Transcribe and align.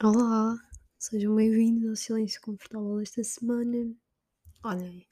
Olá, 0.00 0.56
sejam 0.96 1.34
bem-vindos 1.34 1.88
ao 1.88 1.96
silêncio 1.96 2.40
confortável 2.40 2.98
desta 2.98 3.24
semana. 3.24 3.92
Olhem, 4.62 5.04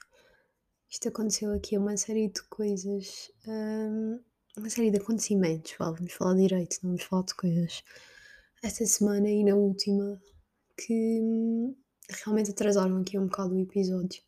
isto 0.89 1.09
aconteceu 1.09 1.53
aqui 1.53 1.77
uma 1.77 1.97
série 1.97 2.29
de 2.29 2.41
coisas, 2.45 3.33
hum, 3.49 4.21
uma 4.57 4.71
série 4.71 4.93
de 4.93 4.99
acontecimentos, 4.99 5.75
vamos 5.77 6.13
falar 6.13 6.35
direito, 6.35 6.79
não 6.85 6.91
vamos 6.91 7.03
falar 7.03 7.25
de 7.25 7.35
coisas. 7.35 7.83
Esta 8.63 8.87
semana 8.87 9.29
e 9.29 9.43
na 9.43 9.57
última, 9.57 10.23
que 10.77 11.21
hum, 11.21 11.77
realmente 12.09 12.53
atrasaram 12.53 13.01
aqui 13.01 13.19
um 13.19 13.27
bocado 13.27 13.57
o 13.57 13.61
episódio. 13.61 14.23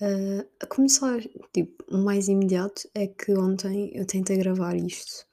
Ah, 0.00 0.46
a 0.60 0.66
começar, 0.66 1.20
tipo, 1.52 1.84
o 1.94 1.98
mais 1.98 2.26
imediato 2.26 2.88
é 2.94 3.06
que 3.06 3.34
ontem 3.34 3.90
eu 3.94 4.06
tentei 4.06 4.38
gravar 4.38 4.74
isto 4.76 5.30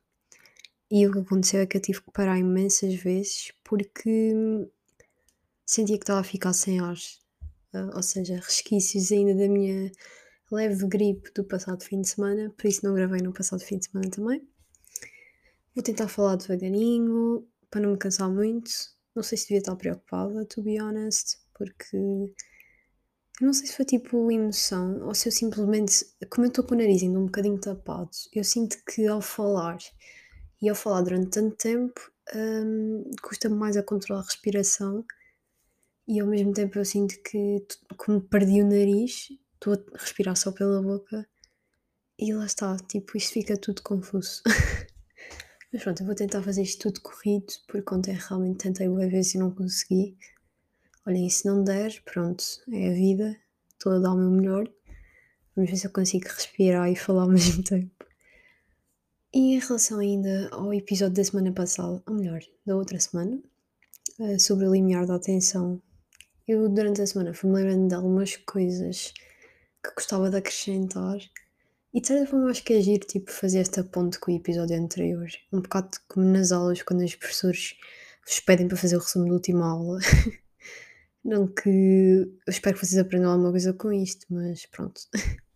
e 0.92 1.08
o 1.08 1.12
que 1.12 1.20
aconteceu 1.20 1.62
é 1.62 1.66
que 1.66 1.78
eu 1.78 1.82
tive 1.82 2.02
que 2.02 2.12
parar 2.12 2.38
imensas 2.38 2.96
vezes 2.96 3.52
porque 3.64 4.34
sentia 5.66 5.98
que 5.98 6.04
estava 6.04 6.20
a 6.22 6.24
ficar 6.24 6.54
sem 6.54 6.80
ar, 6.80 6.98
ah, 7.74 7.92
ou 7.96 8.04
seja, 8.04 8.36
resquícios 8.36 9.12
ainda 9.12 9.36
da 9.36 9.48
minha 9.48 9.92
leve 10.52 10.88
gripe 10.88 11.32
do 11.34 11.44
passado 11.44 11.84
fim 11.84 12.02
de 12.02 12.10
semana, 12.10 12.50
por 12.58 12.68
isso 12.68 12.86
não 12.86 12.96
gravei 12.96 13.22
no 13.22 13.34
passado 13.34 13.62
fim 13.62 13.78
de 13.78 13.86
semana 13.86 14.10
também. 14.10 14.42
Vou 15.76 15.84
tentar 15.84 16.08
falar 16.08 16.36
devagarinho, 16.36 17.48
para 17.70 17.82
não 17.82 17.92
me 17.92 17.98
cansar 17.98 18.30
muito. 18.30 18.72
Não 19.16 19.24
sei 19.24 19.38
se 19.38 19.46
devia 19.46 19.60
estar 19.60 19.76
preocupada, 19.76 20.46
to 20.46 20.62
be 20.62 20.82
honest, 20.82 21.38
porque 21.54 21.98
não 23.42 23.54
sei 23.54 23.68
se 23.68 23.76
foi 23.76 23.86
tipo 23.86 24.32
emoção 24.32 25.06
ou 25.08 25.14
se 25.14 25.28
eu 25.28 25.32
simplesmente, 25.32 26.06
como 26.30 26.46
eu 26.46 26.50
estou 26.50 26.64
com 26.64 26.76
o 26.76 26.78
nariz 26.78 27.02
ainda 27.02 27.20
um 27.20 27.26
bocadinho 27.26 27.60
tapado, 27.60 28.10
eu 28.34 28.44
sinto 28.44 28.78
que 28.86 29.08
ao 29.08 29.22
falar 29.22 29.78
e 30.62 30.70
ao 30.70 30.76
falar 30.76 31.02
durante 31.02 31.30
tanto 31.30 31.56
tempo, 31.56 32.00
hum, 32.36 33.04
custa-me 33.22 33.56
mais 33.56 33.78
a 33.78 33.84
controlar 33.84 34.22
a 34.22 34.26
respiração 34.26 35.06
e 36.08 36.20
ao 36.20 36.28
mesmo 36.28 36.52
tempo 36.54 36.80
eu 36.80 36.86
sinto 36.86 37.16
que, 37.22 37.64
como 37.96 38.20
perdi 38.20 38.62
o 38.62 38.68
nariz, 38.68 39.28
estou 39.54 39.74
a 39.74 39.98
respirar 39.98 40.36
só 40.36 40.52
pela 40.52 40.82
boca 40.82 41.28
e 42.18 42.34
lá 42.34 42.46
está, 42.46 42.76
tipo, 42.78 43.16
isto 43.16 43.34
fica 43.34 43.56
tudo 43.56 43.84
confuso. 43.84 44.42
Mas 45.72 45.84
pronto, 45.84 46.02
eu 46.02 46.08
vou 46.08 46.16
tentar 46.16 46.42
fazer 46.42 46.64
isto 46.64 46.92
tudo 46.92 47.02
corrido, 47.02 47.54
porque 47.68 47.94
ontem 47.94 48.16
realmente 48.16 48.64
tentei 48.64 48.88
uma 48.88 49.08
vez 49.08 49.36
e 49.36 49.38
não 49.38 49.52
consegui. 49.52 50.18
Olhem, 51.06 51.30
se 51.30 51.46
não 51.46 51.64
der, 51.64 52.02
pronto, 52.04 52.44
é 52.72 52.90
a 52.90 52.94
vida, 52.94 53.40
estou 53.72 53.94
a 53.94 54.00
dar 54.00 54.12
o 54.12 54.18
meu 54.18 54.32
melhor. 54.32 54.68
Vamos 55.56 55.70
ver 55.70 55.78
se 55.78 55.86
eu 55.86 55.92
consigo 55.92 56.28
respirar 56.28 56.92
e 56.92 56.96
falar 56.96 57.22
ao 57.22 57.30
mesmo 57.30 57.62
tempo. 57.64 58.09
E 59.34 59.56
em 59.56 59.60
relação 59.60 60.00
ainda 60.00 60.50
ao 60.52 60.74
episódio 60.74 61.16
da 61.16 61.24
semana 61.24 61.52
passada, 61.52 62.02
ou 62.08 62.16
melhor, 62.16 62.40
da 62.66 62.76
outra 62.76 63.00
semana, 63.00 63.40
eh, 64.20 64.40
sobre 64.40 64.66
o 64.68 64.74
limiar 64.74 65.06
da 65.06 65.16
atenção, 65.16 65.82
eu 66.48 66.68
durante 66.68 67.02
a 67.02 67.08
semana 67.08 67.34
fui-me 67.34 67.58
lembrando 67.58 67.90
de 67.90 67.96
algumas 67.96 68.36
coisas 68.38 69.14
que 69.84 69.94
gostava 69.94 70.32
de 70.32 70.38
acrescentar 70.38 71.20
e 71.94 72.02
de 72.02 72.08
certa 72.08 72.26
forma 72.30 72.50
acho 72.50 72.64
que 72.64 72.74
é 72.74 72.82
giro 72.82 73.06
tipo, 73.06 73.32
fazer 73.32 73.60
esta 73.60 73.84
ponte 73.84 74.20
com 74.20 74.32
o 74.32 74.36
episódio 74.36 74.76
anterior. 74.76 75.28
Um 75.54 75.62
bocado 75.62 75.98
como 76.08 76.26
nas 76.26 76.52
aulas, 76.52 76.82
quando 76.82 77.04
os 77.04 77.16
professores 77.16 77.76
vos 78.26 78.40
pedem 78.40 78.68
para 78.68 78.78
fazer 78.78 78.96
o 78.96 79.00
resumo 79.00 79.26
da 79.26 79.34
última 79.34 79.68
aula. 79.70 80.00
Não 81.24 81.48
que 81.48 81.70
eu 81.70 82.52
espero 82.52 82.78
que 82.78 82.86
vocês 82.86 83.00
aprendam 83.00 83.32
alguma 83.32 83.52
coisa 83.52 83.74
com 83.74 83.92
isto, 83.92 84.26
mas 84.30 84.66
pronto. 84.68 85.02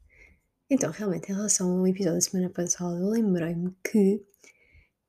Então, 0.73 0.89
realmente, 0.89 1.31
em 1.31 1.35
relação 1.35 1.69
ao 1.77 1.85
episódio 1.85 2.15
da 2.15 2.21
semana 2.21 2.49
passada, 2.49 2.97
eu 2.97 3.07
lembrei-me 3.07 3.75
que 3.87 4.25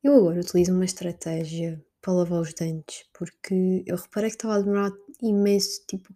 eu 0.03 0.15
agora 0.15 0.41
utilizo 0.41 0.75
uma 0.75 0.85
estratégia 0.85 1.83
para 2.03 2.13
lavar 2.13 2.43
os 2.43 2.53
dentes, 2.53 3.07
porque 3.15 3.83
eu 3.87 3.97
reparei 3.97 4.29
que 4.29 4.37
estava 4.37 4.57
a 4.57 4.61
demorar 4.61 4.93
imenso, 5.23 5.81
tipo, 5.87 6.15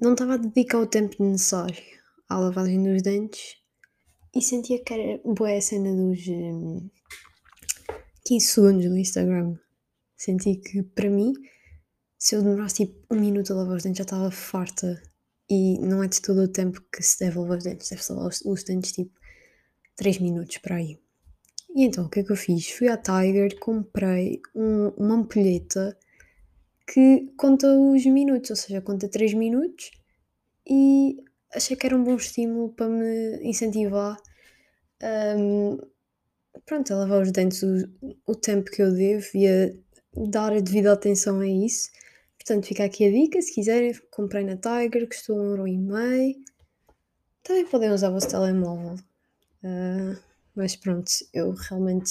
não 0.00 0.12
estava 0.12 0.34
a 0.34 0.36
dedicar 0.36 0.78
o 0.78 0.86
tempo 0.86 1.20
necessário 1.20 1.82
à 2.28 2.38
lavagem 2.38 2.80
dos 2.80 3.02
dentes 3.02 3.56
e 4.32 4.40
sentia 4.40 4.80
que 4.84 4.94
era 4.94 5.20
boa 5.24 5.52
a 5.52 5.60
cena 5.60 5.92
dos 5.92 6.24
hum, 6.28 6.88
15 8.24 8.46
segundos 8.46 8.84
do 8.88 8.96
Instagram. 8.96 9.58
Senti 10.16 10.54
que 10.58 10.80
para 10.84 11.10
mim, 11.10 11.32
se 12.16 12.36
eu 12.36 12.42
demorasse 12.42 12.86
tipo 12.86 13.04
um 13.12 13.18
minuto 13.18 13.52
a 13.52 13.56
lavar 13.56 13.78
os 13.78 13.82
dentes, 13.82 13.98
já 13.98 14.04
estava 14.04 14.30
farta. 14.30 15.02
E 15.50 15.78
não 15.78 16.02
é 16.02 16.08
de 16.08 16.20
todo 16.22 16.42
o 16.42 16.48
tempo 16.48 16.82
que 16.92 17.02
se 17.02 17.18
deve 17.20 17.38
lavar 17.38 17.58
os 17.58 17.64
dentes, 17.64 17.88
deve-se 17.90 18.12
lavar 18.12 18.30
os, 18.46 18.64
dentes 18.64 18.92
tipo 18.92 19.12
3 19.96 20.18
minutos 20.18 20.58
para 20.58 20.76
aí. 20.76 20.98
E 21.76 21.84
então 21.84 22.06
o 22.06 22.10
que 22.10 22.20
é 22.20 22.24
que 22.24 22.32
eu 22.32 22.36
fiz? 22.36 22.70
Fui 22.70 22.88
à 22.88 22.96
Tiger, 22.96 23.58
comprei 23.60 24.40
um- 24.54 24.88
uma 24.98 25.16
ampulheta 25.16 25.96
que 26.86 27.32
conta 27.36 27.68
os 27.68 28.04
minutos, 28.06 28.50
ou 28.50 28.56
seja, 28.56 28.80
conta 28.80 29.08
3 29.08 29.34
minutos 29.34 29.90
e 30.68 31.18
achei 31.54 31.76
que 31.76 31.86
era 31.86 31.96
um 31.96 32.04
bom 32.04 32.16
estímulo 32.16 32.70
para 32.74 32.88
me 32.88 33.40
incentivar 33.42 34.16
hum, 35.36 35.78
pronto, 36.66 36.92
a 36.92 36.96
lavar 36.96 37.22
os 37.22 37.32
dentes 37.32 37.62
o, 37.62 37.74
o 38.26 38.34
tempo 38.34 38.70
que 38.70 38.82
eu 38.82 38.92
devo 38.92 39.26
e 39.34 39.46
a 39.48 39.72
dar 40.30 40.52
a 40.52 40.60
devida 40.60 40.92
atenção 40.92 41.40
a 41.40 41.48
isso. 41.48 41.90
Portanto, 42.44 42.66
fica 42.66 42.84
aqui 42.84 43.06
a 43.06 43.10
dica, 43.10 43.40
se 43.40 43.54
quiserem, 43.54 43.98
comprei 44.10 44.44
na 44.44 44.56
Tiger, 44.56 45.08
custou 45.08 45.38
um 45.38 45.44
euro 45.44 45.66
e 45.66 45.78
meio. 45.78 46.36
Também 47.42 47.66
podem 47.66 47.90
usar 47.90 48.10
o 48.10 48.12
vosso 48.12 48.28
telemóvel. 48.28 48.98
Ah, 49.64 50.16
mas 50.54 50.76
pronto, 50.76 51.10
eu 51.32 51.52
realmente 51.52 52.10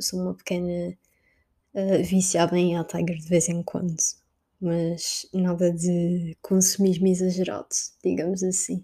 sou 0.00 0.20
uma 0.20 0.34
pequena 0.34 0.96
ah, 1.74 1.98
viciada 2.02 2.58
em 2.58 2.78
à 2.78 2.84
Tiger 2.84 3.18
de 3.18 3.28
vez 3.28 3.48
em 3.50 3.62
quando. 3.62 3.96
Mas 4.60 5.28
nada 5.34 5.70
de 5.70 6.34
consumismo 6.40 7.06
exagerado, 7.06 7.68
digamos 8.02 8.42
assim. 8.42 8.82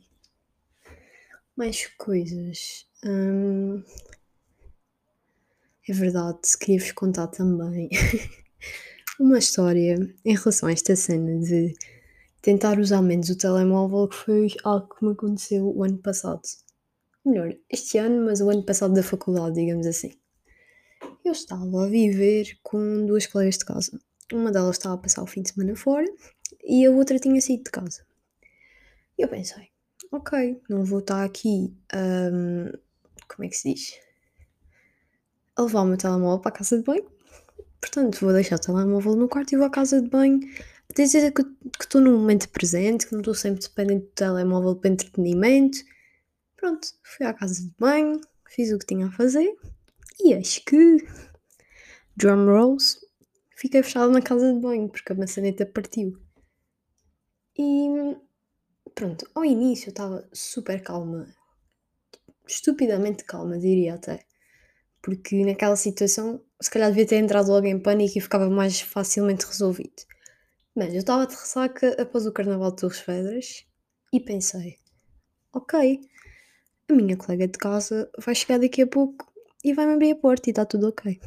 Mais 1.56 1.86
coisas. 1.96 2.86
Hum, 3.02 3.82
é 5.88 5.92
verdade, 5.92 6.40
queria-vos 6.58 6.92
contar 6.92 7.26
também 7.28 7.88
uma 9.20 9.38
história 9.38 9.96
em 10.24 10.34
relação 10.34 10.66
a 10.68 10.72
esta 10.72 10.96
cena 10.96 11.38
de 11.38 11.74
tentar 12.40 12.78
usar 12.78 13.02
menos 13.02 13.28
o 13.28 13.36
telemóvel, 13.36 14.08
que 14.08 14.16
foi 14.16 14.48
algo 14.64 14.94
que 14.94 15.04
me 15.04 15.12
aconteceu 15.12 15.76
o 15.76 15.84
ano 15.84 15.98
passado. 15.98 16.40
Melhor, 17.24 17.54
este 17.68 17.98
ano, 17.98 18.24
mas 18.24 18.40
o 18.40 18.48
ano 18.48 18.64
passado 18.64 18.94
da 18.94 19.02
faculdade, 19.02 19.56
digamos 19.56 19.86
assim. 19.86 20.12
Eu 21.22 21.32
estava 21.32 21.84
a 21.84 21.86
viver 21.86 22.58
com 22.62 23.04
duas 23.04 23.26
colegas 23.26 23.58
de 23.58 23.66
casa. 23.66 24.00
Uma 24.32 24.50
delas 24.50 24.76
estava 24.76 24.94
a 24.94 24.98
passar 24.98 25.22
o 25.22 25.26
fim 25.26 25.42
de 25.42 25.50
semana 25.50 25.76
fora 25.76 26.06
e 26.64 26.86
a 26.86 26.90
outra 26.90 27.18
tinha 27.18 27.40
saído 27.42 27.64
de 27.64 27.70
casa. 27.70 28.06
E 29.18 29.22
eu 29.22 29.28
pensei, 29.28 29.68
ok, 30.10 30.62
não 30.70 30.82
vou 30.82 31.00
estar 31.00 31.22
aqui, 31.22 31.76
hum, 31.94 32.72
como 33.28 33.44
é 33.44 33.48
que 33.48 33.56
se 33.56 33.74
diz? 33.74 34.00
A 35.56 35.62
levar 35.62 35.82
o 35.82 35.84
meu 35.84 35.98
telemóvel 35.98 36.38
para 36.38 36.52
a 36.52 36.58
casa 36.58 36.78
de 36.78 36.84
banho. 36.84 37.19
Portanto, 37.80 38.20
vou 38.20 38.32
deixar 38.32 38.56
o 38.56 38.60
telemóvel 38.60 39.16
no 39.16 39.28
quarto 39.28 39.52
e 39.52 39.56
vou 39.56 39.66
à 39.66 39.70
casa 39.70 40.00
de 40.00 40.08
banho. 40.08 40.40
Dizer 40.94 41.32
que 41.32 41.44
que 41.44 41.84
estou 41.84 42.00
num 42.00 42.18
momento 42.18 42.48
presente, 42.50 43.06
que 43.06 43.12
não 43.12 43.20
estou 43.20 43.34
sempre 43.34 43.62
dependente 43.62 44.06
do 44.06 44.12
telemóvel 44.12 44.76
para 44.76 44.90
entretenimento. 44.90 45.78
Pronto, 46.56 46.88
fui 47.02 47.24
à 47.26 47.32
casa 47.32 47.62
de 47.62 47.72
banho, 47.78 48.20
fiz 48.48 48.72
o 48.72 48.78
que 48.78 48.86
tinha 48.86 49.06
a 49.06 49.12
fazer 49.12 49.56
e 50.20 50.34
acho 50.34 50.62
que, 50.64 50.98
drum 52.16 52.46
rolls, 52.46 52.98
fiquei 53.56 53.82
fechada 53.82 54.12
na 54.12 54.20
casa 54.20 54.52
de 54.52 54.60
banho 54.60 54.88
porque 54.88 55.12
a 55.12 55.16
maçaneta 55.16 55.64
partiu. 55.64 56.20
E 57.56 58.16
pronto, 58.94 59.28
ao 59.34 59.44
início 59.44 59.88
eu 59.88 59.90
estava 59.90 60.28
super 60.32 60.82
calma, 60.82 61.26
estupidamente 62.46 63.24
calma, 63.24 63.58
diria 63.58 63.94
até. 63.94 64.24
Porque 65.02 65.44
naquela 65.44 65.76
situação, 65.76 66.44
se 66.60 66.70
calhar 66.70 66.90
devia 66.90 67.06
ter 67.06 67.16
entrado 67.16 67.48
logo 67.50 67.66
em 67.66 67.78
pânico 67.78 68.18
e 68.18 68.20
ficava 68.20 68.48
mais 68.50 68.80
facilmente 68.80 69.46
resolvido. 69.46 70.02
Mas 70.76 70.92
eu 70.94 71.00
estava 71.00 71.26
de 71.26 71.34
ressaca 71.34 72.00
após 72.02 72.26
o 72.26 72.32
Carnaval 72.32 72.70
de 72.72 72.78
Torres 72.78 73.00
Vedras 73.00 73.66
e 74.12 74.20
pensei: 74.20 74.78
ok, 75.54 76.00
a 76.90 76.94
minha 76.94 77.16
colega 77.16 77.48
de 77.48 77.58
casa 77.58 78.10
vai 78.18 78.34
chegar 78.34 78.58
daqui 78.58 78.82
a 78.82 78.86
pouco 78.86 79.32
e 79.64 79.74
vai-me 79.74 79.94
abrir 79.94 80.12
a 80.12 80.16
porta 80.16 80.50
e 80.50 80.52
está 80.52 80.66
tudo 80.66 80.88
ok. 80.88 81.20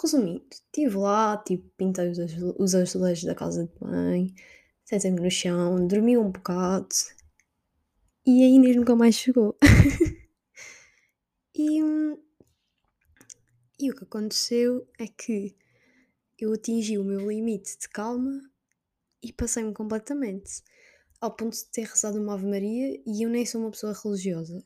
Resumindo, 0.00 0.44
estive 0.52 0.96
lá, 0.98 1.36
tipo, 1.38 1.68
pintei 1.76 2.10
os, 2.10 2.18
azu- 2.18 2.54
os 2.58 2.74
azulejos 2.74 3.24
da 3.24 3.34
casa 3.34 3.64
de 3.66 3.72
banho, 3.80 4.32
sentei-me 4.84 5.20
no 5.20 5.30
chão, 5.30 5.86
dormi 5.86 6.16
um 6.18 6.30
bocado 6.30 6.88
e 8.26 8.42
a 8.42 8.48
Inês 8.48 8.76
nunca 8.76 8.94
mais 8.94 9.14
chegou. 9.14 9.56
e, 11.54 11.82
hum, 11.82 12.16
e 13.78 13.90
o 13.90 13.94
que 13.94 14.04
aconteceu 14.04 14.88
é 14.98 15.06
que 15.06 15.54
eu 16.38 16.52
atingi 16.52 16.98
o 16.98 17.04
meu 17.04 17.30
limite 17.30 17.78
de 17.78 17.88
calma 17.88 18.40
e 19.22 19.32
passei-me 19.32 19.72
completamente. 19.72 20.62
Ao 21.20 21.34
ponto 21.34 21.56
de 21.56 21.64
ter 21.66 21.86
rezado 21.86 22.20
uma 22.20 22.34
Ave 22.34 22.46
Maria 22.46 23.02
e 23.06 23.24
eu 23.24 23.30
nem 23.30 23.44
sou 23.46 23.60
uma 23.60 23.70
pessoa 23.70 23.94
religiosa. 24.04 24.62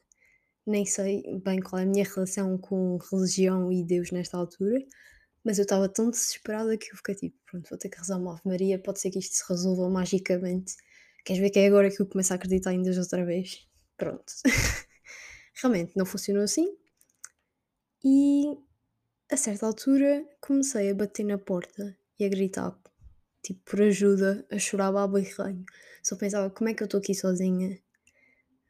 Nem 0.66 0.84
sei 0.84 1.22
bem 1.44 1.60
qual 1.60 1.80
é 1.80 1.84
a 1.84 1.86
minha 1.86 2.04
relação 2.04 2.58
com 2.58 2.98
religião 3.10 3.72
e 3.72 3.84
Deus 3.84 4.10
nesta 4.10 4.36
altura, 4.36 4.78
Mas 5.44 5.58
eu 5.58 5.62
estava 5.62 5.88
tão 5.88 6.10
desesperada 6.10 6.76
que 6.76 6.92
eu 6.92 6.96
fiquei 6.96 7.14
tipo, 7.14 7.36
pronto, 7.46 7.68
vou 7.70 7.78
ter 7.78 7.88
que 7.88 7.98
rezar 7.98 8.18
uma 8.18 8.32
Ave 8.34 8.42
Maria, 8.44 8.78
pode 8.78 9.00
ser 9.00 9.10
que 9.10 9.18
isto 9.18 9.34
se 9.36 9.44
resolva 9.48 9.88
magicamente. 9.88 10.74
Queres 11.24 11.40
ver 11.42 11.50
que 11.50 11.58
é 11.60 11.66
agora 11.66 11.90
que 11.90 12.00
eu 12.00 12.06
começo 12.06 12.32
a 12.32 12.36
acreditar 12.36 12.72
em 12.74 12.82
Deus 12.82 12.98
outra 12.98 13.24
vez? 13.24 13.66
Pronto. 13.96 14.32
Realmente 15.62 15.92
não 15.96 16.06
funcionou 16.06 16.42
assim. 16.42 16.66
E 18.04 18.56
a 19.30 19.36
certa 19.36 19.66
altura 19.66 20.24
comecei 20.40 20.90
a 20.90 20.94
bater 20.94 21.24
na 21.24 21.38
porta 21.38 21.96
e 22.18 22.24
a 22.24 22.28
gritar, 22.28 22.76
tipo, 23.42 23.60
por 23.64 23.80
ajuda, 23.80 24.44
a 24.50 24.58
chorar 24.58 24.92
baba 24.92 25.20
e 25.20 25.24
ranho. 25.24 25.64
Só 26.02 26.16
pensava, 26.16 26.50
como 26.50 26.68
é 26.68 26.74
que 26.74 26.82
eu 26.82 26.86
estou 26.86 26.98
aqui 26.98 27.14
sozinha? 27.14 27.80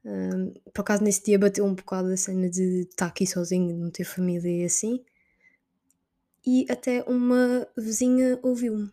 Um, 0.05 0.53
por 0.73 0.83
acaso 0.83 1.03
nesse 1.03 1.25
dia 1.25 1.39
bateu 1.39 1.65
um 1.65 1.75
bocado 1.75 2.09
a 2.09 2.17
cena 2.17 2.49
de 2.49 2.83
estar 2.83 3.07
aqui 3.07 3.27
sozinha, 3.27 3.73
de 3.73 3.81
não 3.81 3.91
ter 3.91 4.05
família 4.05 4.62
e 4.62 4.65
assim. 4.65 5.05
E 6.47 6.67
até 6.71 7.03
uma 7.05 7.67
vizinha 7.77 8.39
ouviu-me. 8.43 8.91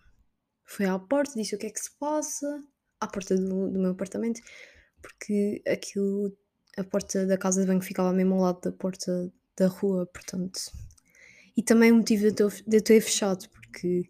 Foi 0.63 0.85
à 0.85 0.97
porta, 0.97 1.33
disse 1.35 1.55
o 1.55 1.57
que 1.57 1.67
é 1.67 1.69
que 1.69 1.79
se 1.79 1.91
passa, 1.97 2.61
à 2.99 3.07
porta 3.07 3.35
do, 3.35 3.69
do 3.71 3.79
meu 3.79 3.91
apartamento, 3.91 4.41
porque 5.01 5.61
aquilo, 5.67 6.37
a 6.77 6.83
porta 6.83 7.25
da 7.25 7.37
casa 7.37 7.61
de 7.61 7.67
banho 7.67 7.81
ficava 7.81 8.11
mesmo 8.13 8.35
ao 8.35 8.41
lado 8.41 8.61
da 8.61 8.71
porta 8.71 9.31
da 9.57 9.67
rua, 9.67 10.05
portanto. 10.07 10.59
E 11.57 11.63
também 11.63 11.91
o 11.91 11.95
motivo 11.95 12.31
de 12.31 12.43
eu, 12.43 12.49
de 12.49 12.77
eu 12.77 12.81
ter 12.81 13.01
fechado, 13.01 13.49
porque 13.49 14.07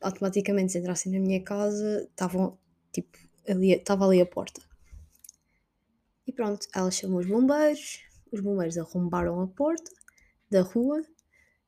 automaticamente 0.00 0.72
se 0.72 0.78
entrassem 0.78 1.10
na 1.12 1.18
minha 1.18 1.42
casa, 1.42 2.06
estavam, 2.08 2.56
tipo, 2.92 3.18
ali, 3.48 3.72
estava 3.72 4.06
ali 4.06 4.20
a 4.20 4.26
porta. 4.26 4.62
E 6.26 6.32
pronto, 6.32 6.68
ela 6.72 6.90
chamou 6.90 7.18
os 7.18 7.26
bombeiros, 7.26 8.00
os 8.30 8.40
bombeiros 8.40 8.78
arrombaram 8.78 9.40
a 9.40 9.48
porta 9.48 9.90
da 10.48 10.62
rua 10.62 11.02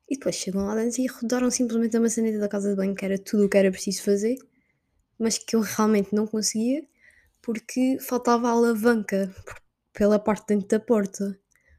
e 0.08 0.16
depois 0.16 0.36
chegam 0.36 0.64
lá 0.64 0.76
dentro 0.76 1.02
e 1.02 1.06
rodaram 1.06 1.50
simplesmente 1.50 1.96
a 1.96 2.00
maçaneta 2.00 2.38
da 2.38 2.48
casa 2.48 2.70
de 2.70 2.76
banho, 2.76 2.94
que 2.94 3.04
era 3.04 3.18
tudo 3.18 3.46
o 3.46 3.48
que 3.48 3.58
era 3.58 3.70
preciso 3.70 4.02
fazer, 4.02 4.36
mas 5.18 5.38
que 5.38 5.56
eu 5.56 5.60
realmente 5.60 6.14
não 6.14 6.26
conseguia 6.26 6.86
porque 7.42 7.98
faltava 8.00 8.48
a 8.48 8.52
alavanca 8.52 9.34
pela 9.92 10.18
parte 10.18 10.46
dentro 10.48 10.68
da 10.68 10.80
porta. 10.80 11.24
Ou 11.24 11.34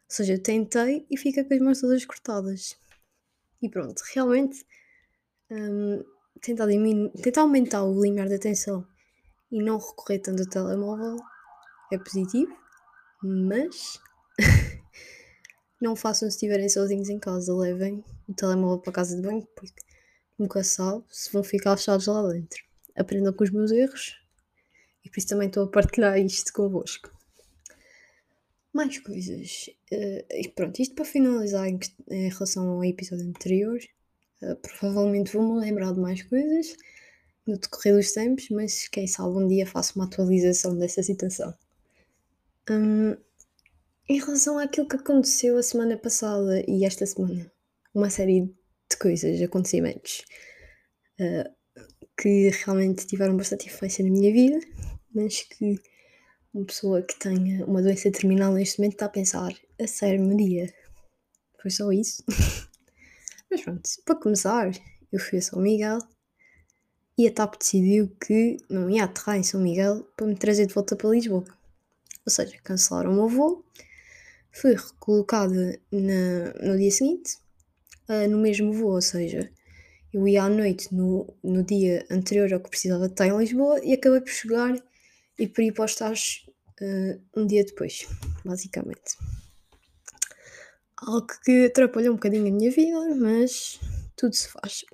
seja, 0.07 0.33
eu 0.33 0.43
tentei 0.43 1.07
e 1.09 1.17
fica 1.17 1.43
com 1.43 1.53
as 1.53 1.59
mãos 1.59 1.81
todas 1.81 2.05
cortadas. 2.05 2.77
E 3.61 3.69
pronto, 3.69 4.01
realmente 4.13 4.65
um, 5.49 6.03
tentar, 6.41 6.67
tentar 7.21 7.41
aumentar 7.41 7.83
o 7.83 8.01
limiar 8.01 8.27
de 8.27 8.35
atenção 8.35 8.87
e 9.51 9.61
não 9.61 9.77
recorrer 9.77 10.19
tanto 10.19 10.41
ao 10.41 10.49
telemóvel 10.49 11.17
é 11.91 11.97
positivo, 11.97 12.55
mas 13.23 13.99
não 15.81 15.95
façam 15.95 16.29
se 16.29 16.35
estiverem 16.35 16.67
sozinhos 16.67 17.09
em 17.09 17.19
casa, 17.19 17.55
levem 17.55 18.03
o 18.27 18.33
telemóvel 18.33 18.79
para 18.79 18.91
a 18.91 18.95
casa 18.95 19.15
de 19.15 19.21
banho, 19.21 19.47
porque 19.55 19.81
nunca 20.37 20.63
sabe 20.63 21.03
se 21.09 21.31
vão 21.31 21.43
ficar 21.43 21.77
fechados 21.77 22.07
lá 22.07 22.27
dentro. 22.27 22.63
Aprendam 22.95 23.33
com 23.33 23.43
os 23.43 23.51
meus 23.51 23.71
erros 23.71 24.17
e 25.03 25.09
por 25.09 25.19
isso 25.19 25.27
também 25.27 25.47
estou 25.47 25.65
a 25.65 25.71
partilhar 25.71 26.17
isto 26.17 26.51
convosco. 26.51 27.11
Mais 28.73 28.97
coisas. 28.99 29.69
Uh, 29.91 30.25
e 30.31 30.49
pronto, 30.55 30.81
isto 30.81 30.95
para 30.95 31.05
finalizar 31.05 31.67
em, 31.67 31.79
em 32.09 32.29
relação 32.29 32.67
ao 32.69 32.83
episódio 32.83 33.27
anterior. 33.27 33.79
Uh, 34.41 34.55
provavelmente 34.57 35.31
vou-me 35.31 35.59
lembrar 35.59 35.93
de 35.93 35.99
mais 35.99 36.23
coisas 36.23 36.75
no 37.47 37.57
decorrer 37.57 37.95
dos 37.95 38.11
tempos, 38.11 38.49
mas 38.49 38.87
quem 38.87 39.07
sabe 39.07 39.37
um 39.37 39.47
dia 39.47 39.67
faço 39.67 39.93
uma 39.95 40.05
atualização 40.05 40.77
dessa 40.77 41.03
situação. 41.03 41.53
Um, 42.69 43.15
em 44.09 44.19
relação 44.19 44.57
àquilo 44.57 44.87
que 44.87 44.95
aconteceu 44.95 45.57
a 45.57 45.63
semana 45.63 45.97
passada 45.97 46.63
e 46.67 46.85
esta 46.85 47.05
semana, 47.05 47.51
uma 47.93 48.09
série 48.09 48.41
de 48.89 48.97
coisas, 48.99 49.41
acontecimentos 49.41 50.23
uh, 51.19 51.51
que 52.19 52.49
realmente 52.49 53.05
tiveram 53.05 53.37
bastante 53.37 53.67
influência 53.67 54.03
na 54.03 54.11
minha 54.11 54.31
vida, 54.31 54.59
mas 55.13 55.43
que 55.43 55.75
uma 56.53 56.65
pessoa 56.65 57.01
que 57.01 57.17
tenha 57.19 57.65
uma 57.65 57.81
doença 57.81 58.11
terminal 58.11 58.53
neste 58.53 58.79
momento 58.79 58.93
está 58.93 59.05
a 59.05 59.09
pensar, 59.09 59.53
a 59.79 59.87
sério, 59.87 60.25
Maria, 60.25 60.73
foi 61.61 61.71
só 61.71 61.91
isso? 61.91 62.23
mas 63.49 63.61
pronto, 63.61 63.89
para 64.05 64.15
começar, 64.15 64.71
eu 65.11 65.19
fui 65.19 65.39
a 65.39 65.41
São 65.41 65.59
Miguel 65.59 65.99
e 67.17 67.27
a 67.27 67.31
TAP 67.31 67.55
decidiu 67.57 68.09
que 68.25 68.57
não 68.69 68.89
ia 68.89 69.05
aterrar 69.05 69.37
em 69.37 69.43
São 69.43 69.61
Miguel 69.61 70.03
para 70.15 70.27
me 70.27 70.35
trazer 70.35 70.65
de 70.65 70.73
volta 70.73 70.95
para 70.95 71.09
Lisboa. 71.09 71.45
Ou 72.25 72.31
seja, 72.31 72.57
cancelaram 72.63 73.11
o 73.11 73.15
meu 73.15 73.29
voo, 73.29 73.63
fui 74.51 74.73
recolocada 74.73 75.79
na, 75.91 76.53
no 76.61 76.77
dia 76.77 76.91
seguinte, 76.91 77.37
uh, 78.09 78.27
no 78.29 78.37
mesmo 78.37 78.73
voo, 78.73 78.93
ou 78.93 79.01
seja, 79.01 79.51
eu 80.13 80.27
ia 80.27 80.43
à 80.43 80.49
noite 80.49 80.93
no, 80.93 81.33
no 81.43 81.63
dia 81.63 82.05
anterior 82.09 82.51
ao 82.53 82.59
que 82.59 82.69
precisava 82.69 83.05
estar 83.05 83.27
em 83.27 83.37
Lisboa 83.37 83.79
e 83.83 83.93
acabei 83.93 84.21
por 84.21 84.29
chegar 84.29 84.75
e 85.37 85.47
por 85.47 85.61
ir 85.61 85.73
para 85.73 85.85
os 85.85 85.91
estágios 85.91 86.45
uh, 86.81 87.21
um 87.35 87.45
dia 87.45 87.63
depois, 87.63 88.07
basicamente. 88.43 89.15
Algo 90.97 91.27
que 91.43 91.65
atrapalhou 91.65 92.13
um 92.13 92.15
bocadinho 92.15 92.47
a 92.47 92.51
minha 92.51 92.71
vida, 92.71 93.15
mas 93.15 93.79
tudo 94.15 94.33
se 94.33 94.47
faz. 94.49 94.85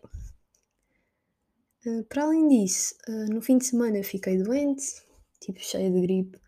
Uh, 1.86 2.04
para 2.06 2.24
além 2.24 2.48
disso, 2.48 2.96
uh, 3.08 3.34
no 3.34 3.42
fim 3.42 3.58
de 3.58 3.66
semana 3.66 4.04
fiquei 4.04 4.38
doente, 4.38 4.84
tipo 5.40 5.60
cheia 5.60 5.90
de 5.90 6.02
gripe, 6.02 6.40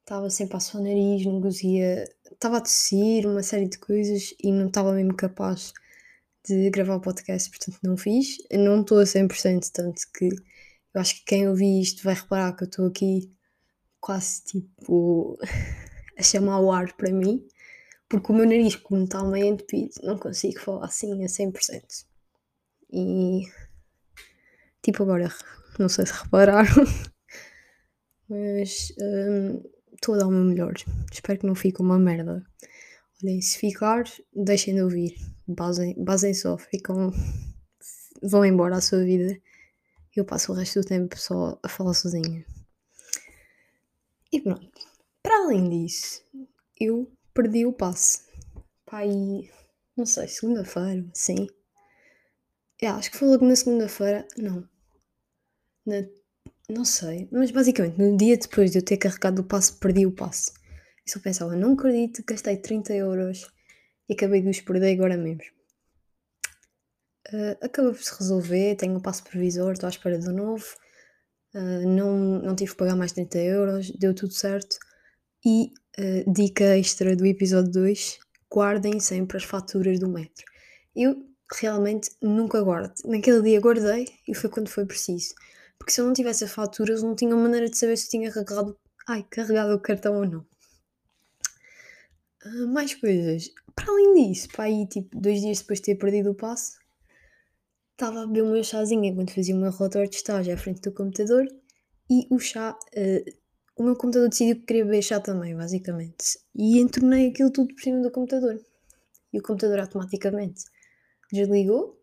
estava 0.00 0.28
sempre 0.28 0.52
passar 0.52 0.78
o 0.78 0.82
nariz, 0.82 1.24
não 1.24 1.40
conseguia, 1.40 2.04
estava 2.32 2.58
a 2.58 2.60
tossir, 2.60 3.26
uma 3.26 3.42
série 3.42 3.68
de 3.68 3.78
coisas 3.78 4.34
e 4.42 4.50
não 4.52 4.66
estava 4.66 4.92
mesmo 4.92 5.14
capaz 5.14 5.72
de 6.44 6.70
gravar 6.70 6.96
o 6.96 7.00
podcast, 7.00 7.48
portanto 7.50 7.78
não 7.82 7.96
fiz. 7.96 8.38
Eu 8.50 8.60
não 8.60 8.80
estou 8.80 8.98
a 8.98 9.04
100%, 9.04 9.70
tanto 9.72 10.02
que 10.12 10.26
eu 10.94 11.00
acho 11.00 11.16
que 11.16 11.24
quem 11.26 11.48
ouvir 11.48 11.80
isto 11.80 12.02
vai 12.02 12.14
reparar 12.14 12.56
que 12.56 12.64
eu 12.64 12.68
estou 12.68 12.86
aqui 12.86 13.32
quase 14.00 14.42
tipo 14.44 15.38
a 16.18 16.22
chamar 16.22 16.60
o 16.60 16.72
ar 16.72 16.92
para 16.96 17.12
mim, 17.12 17.46
porque 18.10 18.32
o 18.32 18.34
meu 18.34 18.44
nariz, 18.44 18.76
como 18.76 19.04
está 19.04 19.24
meio 19.24 19.46
entupido, 19.46 19.94
não 20.02 20.18
consigo 20.18 20.60
falar 20.60 20.84
assim 20.84 21.24
a 21.24 21.26
100%. 21.26 22.04
E 22.92 23.44
Tipo 24.82 25.02
agora, 25.02 25.28
não 25.78 25.90
sei 25.90 26.06
se 26.06 26.12
repararam, 26.14 26.72
mas 28.28 28.94
hum, 28.98 29.62
estou 29.92 30.14
um, 30.14 30.16
a 30.16 30.20
dar 30.20 30.26
o 30.26 30.30
meu 30.30 30.44
melhor. 30.44 30.72
Espero 31.12 31.38
que 31.38 31.46
não 31.46 31.54
fique 31.54 31.82
uma 31.82 31.98
merda. 31.98 32.42
Olhem, 33.22 33.42
se 33.42 33.58
ficar, 33.58 34.04
deixem 34.34 34.74
de 34.74 34.82
ouvir. 34.82 35.14
Basem, 35.46 35.94
basem 36.02 36.32
só, 36.32 36.56
ficam. 36.56 37.12
vão 38.22 38.42
embora 38.42 38.76
à 38.76 38.80
sua 38.80 39.04
vida. 39.04 39.38
Eu 40.16 40.24
passo 40.24 40.50
o 40.50 40.54
resto 40.54 40.80
do 40.80 40.86
tempo 40.86 41.18
só 41.18 41.58
a 41.62 41.68
falar 41.68 41.92
sozinha. 41.92 42.44
E 44.32 44.40
pronto. 44.40 44.80
Para 45.22 45.44
além 45.44 45.68
disso, 45.68 46.22
eu 46.80 47.12
perdi 47.34 47.66
o 47.66 47.72
passe. 47.72 48.20
Pai, 48.86 49.08
não 49.96 50.06
sei, 50.06 50.28
segunda-feira, 50.28 51.04
sim. 51.14 51.46
Yeah, 52.82 52.98
acho 52.98 53.10
que 53.10 53.18
foi 53.18 53.28
logo 53.28 53.46
na 53.46 53.54
segunda-feira. 53.54 54.26
Não. 54.36 54.66
Na, 55.86 56.02
não 56.68 56.84
sei. 56.84 57.28
Mas 57.30 57.50
basicamente, 57.50 57.98
no 57.98 58.16
dia 58.16 58.36
depois 58.36 58.70
de 58.70 58.78
eu 58.78 58.84
ter 58.84 58.96
carregado 58.96 59.42
o 59.42 59.44
passo, 59.44 59.78
perdi 59.78 60.06
o 60.06 60.12
passo. 60.12 60.52
E 61.06 61.10
só 61.10 61.20
pensava, 61.20 61.54
não 61.56 61.74
acredito, 61.74 62.22
gastei 62.26 62.56
30 62.56 62.94
euros 62.94 63.46
e 64.08 64.14
acabei 64.14 64.40
de 64.42 64.48
os 64.48 64.60
perder 64.60 64.92
agora 64.92 65.16
mesmo. 65.16 65.42
Uh, 67.32 67.56
acabou 67.60 67.92
por 67.92 68.02
se 68.02 68.18
resolver, 68.18 68.76
tenho 68.76 68.96
o 68.96 69.02
passo 69.02 69.22
provisor, 69.24 69.72
estou 69.72 69.86
à 69.86 69.90
espera 69.90 70.18
do 70.18 70.32
novo. 70.32 70.64
Uh, 71.54 71.86
não, 71.86 72.40
não 72.40 72.56
tive 72.56 72.72
que 72.72 72.76
pagar 72.76 72.96
mais 72.96 73.12
30 73.12 73.38
euros, 73.38 73.90
deu 73.90 74.14
tudo 74.14 74.32
certo. 74.32 74.76
E 75.44 75.72
uh, 75.98 76.32
dica 76.32 76.76
extra 76.78 77.16
do 77.16 77.26
episódio 77.26 77.72
2: 77.72 78.18
guardem 78.52 79.00
sempre 79.00 79.36
as 79.36 79.44
faturas 79.44 79.98
do 79.98 80.08
metro. 80.08 80.44
Eu 80.94 81.26
realmente 81.52 82.10
nunca 82.20 82.62
guardo. 82.62 82.94
Naquele 83.04 83.42
dia 83.42 83.60
guardei 83.60 84.06
e 84.26 84.34
foi 84.34 84.50
quando 84.50 84.68
foi 84.68 84.86
preciso. 84.86 85.34
Porque 85.78 85.92
se 85.92 86.00
eu 86.00 86.06
não 86.06 86.12
tivesse 86.12 86.44
as 86.44 86.52
faturas, 86.52 87.02
não 87.02 87.14
tinha 87.14 87.34
maneira 87.34 87.68
de 87.68 87.76
saber 87.76 87.96
se 87.96 88.10
tinha 88.10 88.30
carregado, 88.30 88.78
ai, 89.08 89.24
carregado 89.30 89.74
o 89.74 89.80
cartão 89.80 90.16
ou 90.16 90.26
não. 90.26 90.46
Uh, 92.44 92.66
mais 92.68 92.94
coisas. 92.94 93.50
Para 93.74 93.90
além 93.90 94.32
disso, 94.32 94.48
para 94.48 94.64
aí, 94.64 94.86
tipo, 94.86 95.18
dois 95.18 95.40
dias 95.40 95.60
depois 95.60 95.78
de 95.78 95.86
ter 95.86 95.94
perdido 95.96 96.30
o 96.30 96.34
passo, 96.34 96.78
estava 97.92 98.22
a 98.22 98.26
beber 98.26 98.42
o 98.42 98.52
meu 98.52 98.64
chazinho 98.64 99.04
enquanto 99.04 99.34
fazia 99.34 99.54
meu 99.54 99.70
relatório 99.70 100.08
de 100.08 100.16
estágio 100.16 100.52
à 100.52 100.56
frente 100.56 100.80
do 100.82 100.92
computador 100.92 101.46
e 102.10 102.26
o 102.30 102.38
chá, 102.38 102.76
uh, 102.96 103.39
o 103.80 103.82
meu 103.82 103.96
computador 103.96 104.28
decidiu 104.28 104.56
que 104.56 104.66
queria 104.66 105.00
chá 105.00 105.18
também, 105.20 105.56
basicamente. 105.56 106.38
E 106.54 106.78
entornei 106.78 107.28
aquilo 107.28 107.50
tudo 107.50 107.74
por 107.74 107.82
cima 107.82 108.02
do 108.02 108.10
computador. 108.10 108.60
E 109.32 109.38
o 109.38 109.42
computador 109.42 109.80
automaticamente 109.80 110.64
desligou, 111.32 111.98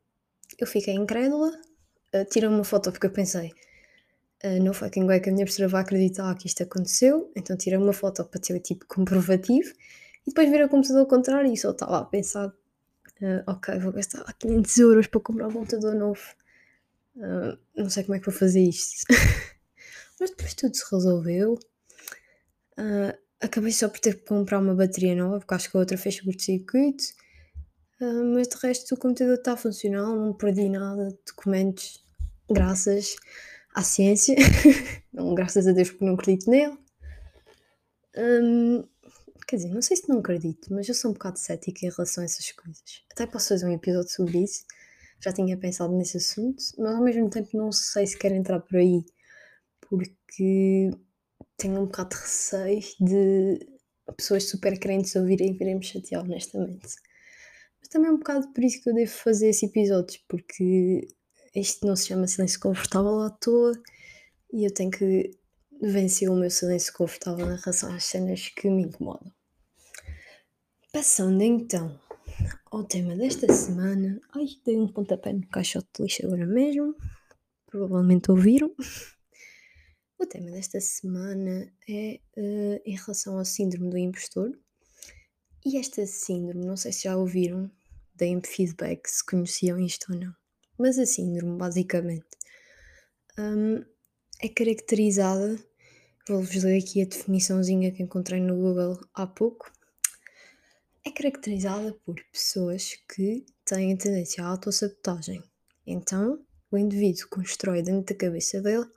eu 0.57 0.65
fiquei 0.65 0.95
incrédula, 0.95 1.49
uh, 2.15 2.25
tirei 2.31 2.49
uma 2.49 2.63
foto 2.63 2.91
porque 2.91 3.05
eu 3.05 3.11
pensei, 3.11 3.51
uh, 4.43 4.63
no 4.63 4.73
fucking 4.73 5.05
way 5.05 5.19
que 5.19 5.29
a 5.29 5.31
minha 5.31 5.45
professora 5.45 5.67
vai 5.67 5.81
acreditar 5.81 6.33
que 6.35 6.47
isto 6.47 6.63
aconteceu, 6.63 7.31
então 7.35 7.55
tirei 7.55 7.77
uma 7.77 7.93
foto 7.93 8.25
para 8.25 8.41
ter 8.41 8.59
tipo 8.61 8.87
comprovativo 8.87 9.69
e 10.25 10.31
depois 10.31 10.49
vir 10.49 10.63
a 10.63 10.67
computador 10.67 11.01
ao 11.01 11.05
contrário 11.07 11.53
e 11.53 11.57
só 11.57 11.71
estava 11.71 11.99
a 11.99 12.05
pensar 12.05 12.51
Uh, 13.19 13.41
ok, 13.47 13.79
vou 13.79 13.91
gastar 13.91 14.23
500 14.37 14.77
euros 14.77 15.07
para 15.07 15.19
comprar 15.19 15.47
um 15.47 15.51
computador 15.51 15.95
novo. 15.95 16.21
Uh, 17.15 17.57
não 17.75 17.89
sei 17.89 18.03
como 18.03 18.15
é 18.15 18.19
que 18.19 18.27
vou 18.27 18.33
fazer 18.33 18.61
isto. 18.61 19.07
Mas 20.19 20.29
depois 20.31 20.53
tudo 20.53 20.75
se 20.75 20.83
resolveu. 20.91 21.53
Uh, 22.77 23.17
acabei 23.39 23.71
só 23.71 23.87
por 23.87 23.99
ter 23.99 24.15
que 24.15 24.25
comprar 24.25 24.59
uma 24.59 24.75
bateria 24.75 25.15
nova, 25.15 25.39
porque 25.39 25.53
acho 25.53 25.69
que 25.69 25.77
a 25.77 25.79
outra 25.79 25.97
fez 25.97 26.19
curto-circuito. 26.21 27.03
Uh, 27.99 28.33
mas 28.33 28.47
de 28.47 28.57
resto 28.61 28.93
o 28.95 28.97
computador 28.97 29.35
está 29.35 29.53
a 29.53 29.57
funcionar, 29.57 30.05
não 30.05 30.33
perdi 30.33 30.69
nada, 30.69 31.09
documentos, 31.25 32.03
graças 32.49 33.15
à 33.73 33.83
ciência. 33.83 34.35
não, 35.11 35.33
graças 35.33 35.67
a 35.67 35.71
Deus 35.71 35.89
porque 35.89 36.05
não 36.05 36.13
acredito 36.13 36.49
nele. 36.49 36.77
Um, 38.15 38.83
quer 39.47 39.57
dizer, 39.57 39.69
não 39.69 39.81
sei 39.81 39.97
se 39.97 40.09
não 40.09 40.19
acredito, 40.19 40.73
mas 40.73 40.87
eu 40.89 40.95
sou 40.95 41.11
um 41.11 41.13
bocado 41.13 41.39
cética 41.39 41.85
em 41.85 41.89
relação 41.89 42.23
a 42.23 42.25
essas 42.25 42.51
coisas. 42.51 43.03
Até 43.11 43.25
posso 43.25 43.49
fazer 43.49 43.65
um 43.65 43.73
episódio 43.73 44.09
sobre 44.09 44.43
isso. 44.43 44.65
Já 45.23 45.31
tinha 45.31 45.57
pensado 45.57 45.93
nesse 45.95 46.17
assunto, 46.17 46.63
mas 46.77 46.95
ao 46.95 47.03
mesmo 47.03 47.29
tempo 47.29 47.57
não 47.57 47.71
sei 47.71 48.05
se 48.05 48.17
quero 48.17 48.35
entrar 48.35 48.59
por 48.59 48.77
aí, 48.77 49.03
porque 49.89 50.91
tenho 51.57 51.81
um 51.81 51.85
bocado 51.85 52.09
de 52.09 52.21
receio 52.21 52.81
de 52.99 53.59
pessoas 54.15 54.49
super 54.49 54.79
crentes 54.79 55.15
ouvirem 55.15 55.51
e 55.51 55.57
virem 55.57 55.75
me 55.75 55.83
chatear, 55.83 56.23
honestamente. 56.23 56.95
Mas 57.79 57.89
também 57.89 58.09
é 58.09 58.13
um 58.13 58.17
bocado 58.17 58.47
por 58.53 58.63
isso 58.63 58.81
que 58.81 58.89
eu 58.89 58.93
devo 58.93 59.11
fazer 59.11 59.49
esse 59.49 59.65
episódio, 59.65 60.19
porque 60.27 61.07
isto 61.55 61.85
não 61.85 61.95
se 61.95 62.07
chama 62.07 62.27
silêncio 62.27 62.59
confortável 62.59 63.19
à 63.21 63.29
toa 63.29 63.73
e 64.53 64.65
eu 64.65 64.73
tenho 64.73 64.91
que 64.91 65.31
vencer 65.81 66.29
o 66.29 66.35
meu 66.35 66.49
silêncio 66.49 66.93
confortável 66.93 67.45
em 67.45 67.57
relação 67.57 67.93
às 67.93 68.03
cenas 68.05 68.49
que 68.49 68.69
me 68.69 68.83
incomodam. 68.83 69.31
Passando 70.91 71.41
então 71.41 71.99
ao 72.71 72.83
tema 72.83 73.15
desta 73.15 73.51
semana. 73.51 74.19
Ai, 74.35 74.45
dei 74.65 74.77
um 74.77 74.87
pontapé 74.87 75.33
no 75.33 75.47
caixote 75.47 75.87
de 75.95 76.03
lixo 76.03 76.25
agora 76.25 76.45
mesmo. 76.45 76.95
Provavelmente 77.67 78.31
ouviram. 78.31 78.73
O 80.19 80.25
tema 80.25 80.49
desta 80.49 80.81
semana 80.81 81.71
é 81.87 82.19
uh, 82.35 82.81
em 82.83 82.95
relação 82.95 83.37
ao 83.37 83.45
síndrome 83.45 83.91
do 83.91 83.97
impostor. 83.99 84.57
E 85.63 85.77
esta 85.77 86.07
síndrome, 86.07 86.65
não 86.65 86.75
sei 86.75 86.91
se 86.91 87.03
já 87.03 87.15
ouviram, 87.15 87.69
deem-me 88.15 88.41
feedback 88.45 89.07
se 89.07 89.23
conheciam 89.23 89.79
isto 89.79 90.11
ou 90.11 90.19
não. 90.19 90.33
Mas 90.75 90.97
a 90.97 91.05
síndrome, 91.05 91.55
basicamente, 91.57 92.25
um, 93.37 93.85
é 94.39 94.49
caracterizada, 94.49 95.59
vou-vos 96.27 96.63
ler 96.63 96.81
aqui 96.81 97.03
a 97.03 97.05
definiçãozinha 97.05 97.91
que 97.91 98.01
encontrei 98.01 98.39
no 98.41 98.55
Google 98.55 98.99
há 99.13 99.27
pouco, 99.27 99.71
é 101.05 101.11
caracterizada 101.11 101.93
por 102.03 102.15
pessoas 102.31 102.95
que 103.07 103.45
têm 103.65 103.95
tendência 103.95 104.43
à 104.43 104.47
autossabotagem. 104.47 105.43
Então, 105.85 106.43
o 106.71 106.77
indivíduo 106.77 107.29
constrói 107.29 107.83
dentro 107.83 108.15
da 108.15 108.19
cabeça 108.19 108.59
dele 108.61 108.87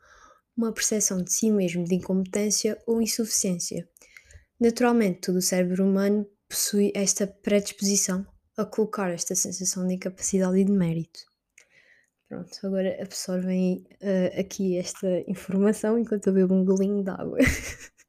uma 0.56 0.72
percepção 0.72 1.22
de 1.22 1.32
si 1.32 1.50
mesmo 1.50 1.84
de 1.84 1.94
incompetência 1.94 2.78
ou 2.86 3.00
insuficiência. 3.00 3.88
Naturalmente, 4.58 5.20
todo 5.20 5.36
o 5.36 5.42
cérebro 5.42 5.84
humano 5.84 6.26
possui 6.48 6.92
esta 6.94 7.26
predisposição 7.26 8.26
a 8.56 8.64
colocar 8.64 9.10
esta 9.10 9.34
sensação 9.34 9.86
de 9.86 9.94
incapacidade 9.94 10.58
e 10.58 10.64
de 10.64 10.72
mérito. 10.72 11.20
Pronto, 12.28 12.50
agora 12.64 13.02
absorvem 13.02 13.84
uh, 14.02 14.38
aqui 14.38 14.76
esta 14.76 15.06
informação 15.28 15.98
enquanto 15.98 16.28
eu 16.28 16.32
bebo 16.32 16.54
um 16.54 16.64
golinho 16.64 17.02
de 17.02 17.10
água. 17.10 17.38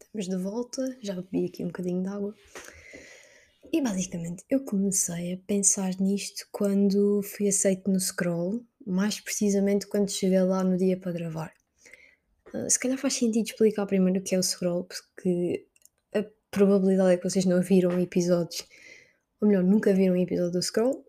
Estamos 0.00 0.28
de 0.28 0.36
volta, 0.36 0.98
já 1.02 1.14
bebi 1.14 1.46
aqui 1.46 1.64
um 1.64 1.66
bocadinho 1.66 2.02
de 2.02 2.08
água. 2.08 2.34
E 3.72 3.80
basicamente 3.80 4.44
eu 4.48 4.64
comecei 4.64 5.34
a 5.34 5.38
pensar 5.46 5.94
nisto 6.00 6.46
quando 6.52 7.22
fui 7.22 7.48
aceito 7.48 7.90
no 7.90 7.98
Scroll, 7.98 8.64
mais 8.86 9.20
precisamente 9.20 9.86
quando 9.86 10.10
cheguei 10.10 10.40
lá 10.42 10.62
no 10.62 10.76
dia 10.76 10.98
para 10.98 11.12
gravar. 11.12 11.52
Uh, 12.54 12.70
se 12.70 12.78
calhar 12.78 12.98
faz 12.98 13.14
sentido 13.14 13.46
explicar 13.46 13.86
primeiro 13.86 14.20
o 14.20 14.22
que 14.22 14.34
é 14.34 14.38
o 14.38 14.42
Scroll, 14.42 14.84
porque 14.84 15.66
a 16.14 16.24
probabilidade 16.50 17.14
é 17.14 17.16
que 17.16 17.28
vocês 17.28 17.44
não 17.44 17.60
viram 17.60 18.00
episódios, 18.00 18.66
ou 19.40 19.48
melhor, 19.48 19.64
nunca 19.64 19.92
viram 19.92 20.14
um 20.14 20.22
episódio 20.22 20.52
do 20.52 20.62
Scroll. 20.62 21.04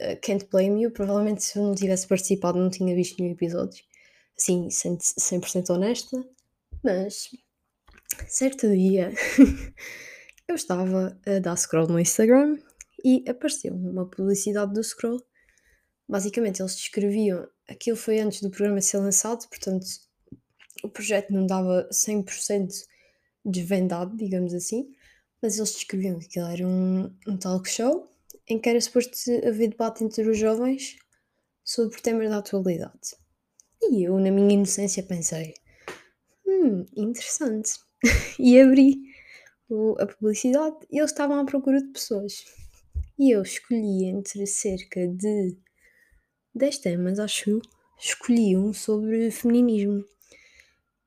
Uh, 0.00 0.16
can't 0.20 0.46
blame 0.50 0.82
you, 0.82 0.90
provavelmente 0.90 1.44
se 1.44 1.58
eu 1.58 1.62
não 1.62 1.74
tivesse 1.74 2.06
participado 2.06 2.58
não 2.58 2.70
tinha 2.70 2.94
visto 2.94 3.18
nenhum 3.18 3.34
episódio. 3.34 3.84
Assim, 4.36 4.68
100% 4.68 5.70
honesta, 5.70 6.16
mas 6.82 7.28
certo 8.26 8.68
dia 8.68 9.12
eu 10.50 10.56
estava 10.56 11.18
a 11.24 11.38
dar 11.38 11.56
scroll 11.56 11.86
no 11.86 11.98
Instagram 11.98 12.58
e 13.04 13.24
apareceu 13.28 13.72
uma 13.72 14.06
publicidade 14.06 14.72
do 14.74 14.82
scroll. 14.82 15.24
Basicamente, 16.08 16.60
eles 16.60 16.74
descreviam. 16.74 17.48
Aquilo 17.68 17.96
foi 17.96 18.18
antes 18.18 18.42
do 18.42 18.50
programa 18.50 18.80
ser 18.80 18.98
lançado, 18.98 19.48
portanto, 19.48 19.86
o 20.82 20.88
projeto 20.88 21.32
não 21.32 21.46
dava 21.46 21.88
100% 21.92 22.68
desvendado, 23.44 24.16
digamos 24.16 24.52
assim, 24.52 24.90
mas 25.40 25.56
eles 25.56 25.72
descreviam 25.72 26.18
que 26.18 26.26
aquilo 26.26 26.46
era 26.46 26.66
um, 26.66 27.16
um 27.28 27.36
talk 27.36 27.68
show 27.70 28.10
em 28.48 28.58
que 28.58 28.68
era 28.68 28.80
suposto 28.80 29.16
haver 29.46 29.68
debate 29.68 30.02
entre 30.02 30.28
os 30.28 30.36
jovens 30.36 30.96
sobre 31.62 32.00
temas 32.02 32.28
da 32.28 32.38
atualidade. 32.38 33.14
E 33.80 34.02
eu, 34.02 34.18
na 34.18 34.32
minha 34.32 34.54
inocência, 34.54 35.02
pensei: 35.04 35.54
hum, 36.44 36.84
interessante. 36.96 37.70
e 38.38 38.58
abri 38.58 39.09
o, 39.70 39.96
a 40.00 40.06
publicidade 40.06 40.76
e 40.90 40.98
eles 40.98 41.10
estavam 41.10 41.38
à 41.38 41.44
procura 41.44 41.80
de 41.80 41.92
pessoas. 41.92 42.44
E 43.18 43.30
eu 43.34 43.42
escolhi 43.42 44.06
entre 44.06 44.46
cerca 44.46 45.06
de 45.06 45.56
10 46.54 46.78
temas, 46.78 47.18
acho, 47.18 47.60
escolhi 47.98 48.56
um 48.56 48.72
sobre 48.72 49.30
feminismo. 49.30 50.04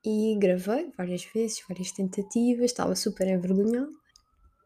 E 0.04 0.36
gravei 0.38 0.92
várias 0.96 1.24
vezes, 1.24 1.62
várias 1.68 1.90
tentativas, 1.92 2.66
estava 2.66 2.94
super 2.94 3.26
envergonhada 3.26 3.88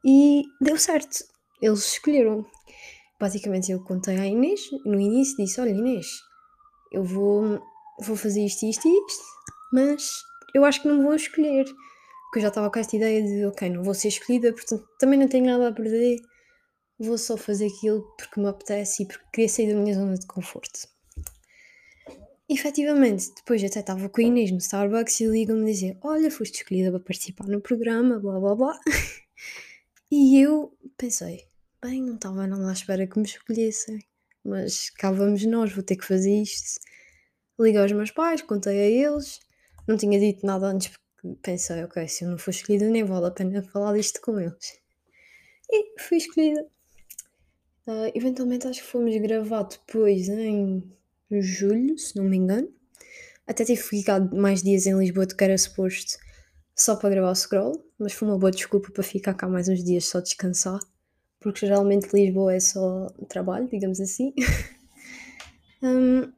e 0.05 0.45
deu 0.61 0.77
certo. 0.77 1.25
Eles 1.63 1.93
escolheram. 1.93 2.45
Basicamente 3.21 3.73
eu 3.73 3.83
contei 3.83 4.17
à 4.17 4.27
Inês, 4.27 4.61
no 4.85 5.01
início 5.01 5.37
disse, 5.37 5.61
olha 5.61 5.71
Inês, 5.71 6.07
eu 6.93 7.03
vou, 7.03 7.61
vou 8.01 8.17
fazer 8.17 8.45
isto, 8.45 8.65
isto 8.65 8.87
e 8.87 9.07
isto, 9.07 9.25
mas 9.73 10.11
eu 10.55 10.65
acho 10.65 10.83
que 10.83 10.89
não 10.89 11.03
vou 11.03 11.15
escolher 11.15 11.67
porque 12.39 12.41
eu 12.41 12.43
já 12.43 12.49
estava 12.49 12.71
com 12.71 12.79
esta 12.79 12.97
ideia 12.97 13.23
de, 13.23 13.45
ok, 13.47 13.69
não 13.69 13.83
vou 13.83 13.95
ser 13.95 14.09
escolhida, 14.09 14.53
portanto 14.53 14.87
também 14.99 15.19
não 15.19 15.29
tenho 15.29 15.47
nada 15.47 15.69
a 15.69 15.73
perder, 15.73 16.21
vou 16.99 17.19
só 17.19 17.37
fazer 17.37 17.67
aquilo 17.67 18.03
porque 18.17 18.41
me 18.41 18.47
apetece 18.47 19.03
e 19.03 19.07
porque 19.07 19.25
queria 19.33 19.49
sair 19.49 19.73
da 19.75 19.81
minha 19.81 19.95
zona 19.95 20.17
de 20.17 20.27
conforto. 20.27 20.89
Efetivamente, 22.49 23.31
depois 23.37 23.63
até 23.63 23.81
estava 23.81 24.09
com 24.09 24.21
a 24.21 24.25
Inês 24.25 24.51
no 24.51 24.59
Starbucks 24.59 25.21
e 25.21 25.27
ligam-me 25.27 25.71
dizer: 25.71 25.99
Olha, 26.03 26.31
foste 26.31 26.63
escolhida 26.63 26.91
para 26.91 27.01
participar 27.01 27.47
no 27.47 27.61
programa, 27.61 28.19
blá 28.19 28.39
blá 28.39 28.55
blá. 28.55 28.81
E 30.11 30.41
eu 30.41 30.75
pensei: 30.97 31.45
Bem, 31.83 32.03
não 32.03 32.15
estava 32.15 32.47
nada 32.47 32.71
à 32.71 32.73
espera 32.73 33.07
que 33.07 33.19
me 33.19 33.27
escolhessem, 33.27 33.99
mas 34.43 34.89
cá 34.91 35.11
vamos 35.13 35.45
nós, 35.45 35.71
vou 35.71 35.83
ter 35.83 35.97
que 35.97 36.07
fazer 36.07 36.41
isto. 36.41 36.81
Liguei 37.61 37.83
aos 37.83 37.93
meus 37.93 38.11
pais, 38.11 38.41
contei 38.41 38.79
a 38.79 39.11
eles, 39.11 39.41
não 39.87 39.99
tinha 39.99 40.19
dito 40.19 40.47
nada 40.47 40.67
antes 40.69 40.91
pensei, 41.43 41.83
ok, 41.85 42.07
se 42.09 42.25
eu 42.25 42.31
não 42.31 42.39
for 42.39 42.51
escolhida 42.51 42.89
nem 42.89 43.05
vale 43.05 43.27
a 43.27 43.31
pena 43.31 43.63
falar 43.63 43.95
disto 43.97 44.21
com 44.21 44.39
eles. 44.39 44.79
E 45.71 46.01
fui 46.01 46.19
escolhida. 46.19 46.67
Uh, 47.87 48.13
eventualmente 48.15 48.67
acho 48.67 48.83
que 48.83 48.87
fomos 48.87 49.17
gravar 49.17 49.63
depois 49.63 50.29
em 50.29 50.83
julho, 51.31 51.99
se 51.99 52.17
não 52.17 52.25
me 52.25 52.37
engano. 52.37 52.69
Até 53.47 53.65
tive 53.65 53.81
ficado 53.81 54.37
mais 54.37 54.63
dias 54.63 54.87
em 54.87 54.99
Lisboa 54.99 55.27
do 55.27 55.35
que 55.35 55.45
era 55.45 55.57
suposto 55.57 56.19
só 56.75 56.95
para 56.97 57.11
gravar 57.11 57.31
o 57.31 57.35
scroll, 57.35 57.85
mas 57.99 58.13
foi 58.13 58.29
uma 58.29 58.39
boa 58.39 58.53
desculpa 58.53 58.93
para 58.93 59.03
ficar 59.03 59.35
cá 59.35 59.49
mais 59.49 59.69
uns 59.69 59.83
dias 59.83 60.05
só 60.05 60.21
descansar, 60.21 60.79
porque 61.41 61.67
geralmente 61.67 62.13
Lisboa 62.13 62.55
é 62.55 62.61
só 62.61 63.09
trabalho, 63.29 63.69
digamos 63.69 64.01
assim. 64.01 64.33
um, 65.83 66.31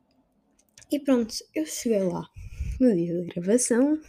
e 0.91 0.99
pronto, 1.01 1.35
eu 1.55 1.67
cheguei 1.67 2.03
lá 2.05 2.27
no 2.81 2.95
dia 2.95 3.19
da 3.19 3.35
gravação, 3.35 4.01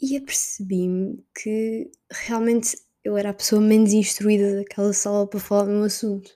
e 0.00 0.16
apercebi-me 0.16 1.24
que 1.34 1.90
realmente 2.10 2.76
eu 3.04 3.16
era 3.16 3.30
a 3.30 3.34
pessoa 3.34 3.60
menos 3.60 3.92
instruída 3.92 4.56
daquela 4.56 4.92
sala 4.92 5.26
para 5.26 5.40
falar 5.40 5.64
de 5.66 5.72
um 5.72 5.82
assunto. 5.82 6.30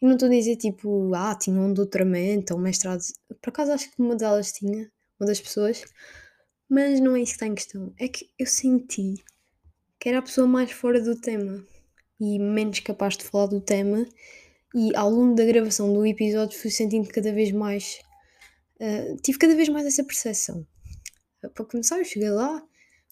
E 0.00 0.06
não 0.06 0.14
estou 0.14 0.28
a 0.28 0.32
dizer 0.32 0.56
tipo, 0.56 1.12
ah, 1.14 1.34
tinha 1.34 1.60
um 1.60 1.72
doutoramento 1.72 2.54
ou 2.54 2.60
um 2.60 2.62
mestrado. 2.62 3.02
Por 3.40 3.50
acaso 3.50 3.72
acho 3.72 3.90
que 3.90 4.00
uma 4.00 4.16
delas 4.16 4.52
tinha, 4.52 4.90
uma 5.18 5.26
das 5.26 5.40
pessoas, 5.40 5.84
mas 6.68 7.00
não 7.00 7.16
é 7.16 7.20
isso 7.22 7.32
que 7.32 7.36
está 7.36 7.46
em 7.46 7.54
questão. 7.54 7.92
É 7.98 8.08
que 8.08 8.30
eu 8.38 8.46
senti 8.46 9.14
que 9.98 10.08
era 10.08 10.18
a 10.18 10.22
pessoa 10.22 10.46
mais 10.46 10.70
fora 10.70 11.00
do 11.00 11.16
tema 11.20 11.64
e 12.20 12.38
menos 12.38 12.80
capaz 12.80 13.16
de 13.16 13.24
falar 13.24 13.46
do 13.46 13.60
tema. 13.60 14.06
E 14.74 14.94
ao 14.94 15.10
longo 15.10 15.34
da 15.34 15.44
gravação 15.44 15.92
do 15.92 16.04
episódio 16.06 16.58
fui 16.58 16.70
sentindo 16.70 17.08
cada 17.08 17.32
vez 17.32 17.50
mais. 17.52 18.00
Uh, 18.80 19.16
tive 19.22 19.38
cada 19.38 19.54
vez 19.54 19.68
mais 19.68 19.86
essa 19.86 20.04
percepção. 20.04 20.66
para 21.40 21.64
começar, 21.64 21.98
eu 21.98 22.04
cheguei 22.04 22.30
lá, 22.30 22.62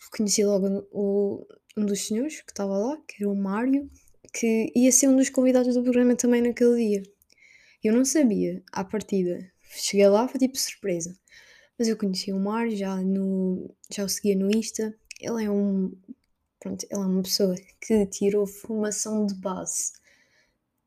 reconheci 0.05 0.45
logo 0.45 0.87
o, 0.93 1.47
um 1.77 1.85
dos 1.85 2.07
senhores 2.07 2.41
que 2.41 2.53
estava 2.53 2.77
lá, 2.77 2.97
que 3.07 3.23
era 3.23 3.31
o 3.31 3.37
Mário, 3.37 3.91
que 4.33 4.73
ia 4.75 4.93
ser 4.93 5.09
um 5.09 5.17
dos 5.17 5.31
convidados 5.31 5.75
do 5.75 5.83
programa 5.83 6.15
também 6.17 6.43
naquele 6.43 6.77
dia. 6.77 7.03
Eu 7.83 7.95
não 7.95 8.05
sabia, 8.05 8.63
à 8.73 8.85
partida. 8.85 9.51
Cheguei 9.71 10.09
lá, 10.09 10.27
foi 10.29 10.41
tipo 10.41 10.57
surpresa. 10.59 11.17
Mas 11.79 11.89
eu 11.89 11.97
conhecia 11.97 12.35
o 12.35 12.41
Mário, 12.41 12.77
já, 12.77 12.97
no, 12.97 13.75
já 13.91 14.05
o 14.05 14.09
seguia 14.09 14.37
no 14.37 14.51
Insta. 14.51 14.95
Ele 15.21 15.45
é 15.45 15.51
um. 15.51 15.93
Pronto, 16.59 16.87
ele 16.91 17.01
é 17.01 17.05
uma 17.05 17.23
pessoa 17.23 17.55
que 17.81 18.07
tirou 18.07 18.47
formação 18.47 19.27
de 19.27 19.35
base 19.35 19.93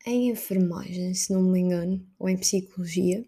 em 0.06 0.30
enfermagem, 0.30 1.14
se 1.14 1.32
não 1.32 1.42
me 1.42 1.60
engano, 1.60 2.04
ou 2.18 2.28
em 2.28 2.36
psicologia. 2.36 3.24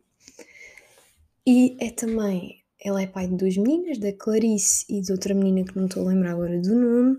E 1.46 1.76
é 1.80 1.90
também, 1.90 2.61
ele 2.84 3.04
é 3.04 3.06
pai 3.06 3.28
de 3.28 3.36
duas 3.36 3.56
meninas, 3.56 3.98
da 3.98 4.12
Clarice 4.12 4.84
e 4.88 5.00
de 5.00 5.12
outra 5.12 5.34
menina 5.34 5.64
que 5.64 5.76
não 5.76 5.86
estou 5.86 6.04
a 6.04 6.10
lembrar 6.10 6.32
agora 6.32 6.60
do 6.60 6.74
nome. 6.74 7.18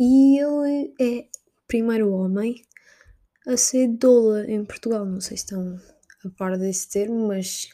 E 0.00 0.38
ele 0.38 0.92
é 1.00 1.20
o 1.20 1.66
primeiro 1.68 2.12
homem 2.12 2.60
a 3.46 3.56
ser 3.56 3.88
doula 3.88 4.44
em 4.50 4.64
Portugal. 4.64 5.06
Não 5.06 5.20
sei 5.20 5.36
se 5.36 5.44
estão 5.44 5.80
a 6.24 6.28
par 6.30 6.58
desse 6.58 6.88
termo, 6.90 7.28
mas 7.28 7.68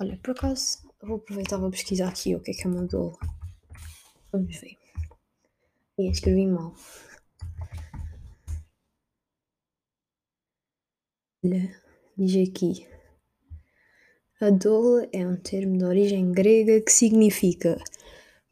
olha, 0.00 0.16
por 0.18 0.30
acaso 0.30 0.78
vou 1.02 1.16
aproveitar 1.16 1.58
vou 1.58 1.70
pesquisar 1.70 2.08
aqui 2.08 2.36
o 2.36 2.40
que 2.40 2.52
é 2.52 2.54
que 2.54 2.64
é 2.64 2.70
uma 2.70 2.86
doula. 2.86 3.18
Vamos 4.32 4.56
ver. 4.60 4.76
E 5.98 6.10
escrevi 6.10 6.46
mal. 6.46 6.74
Olha, 11.44 11.76
diz 12.16 12.48
aqui. 12.48 12.86
A 14.40 14.50
doula 14.50 15.06
é 15.12 15.26
um 15.26 15.36
termo 15.36 15.76
de 15.76 15.84
origem 15.84 16.32
grega 16.32 16.80
que 16.80 16.90
significa 16.90 17.76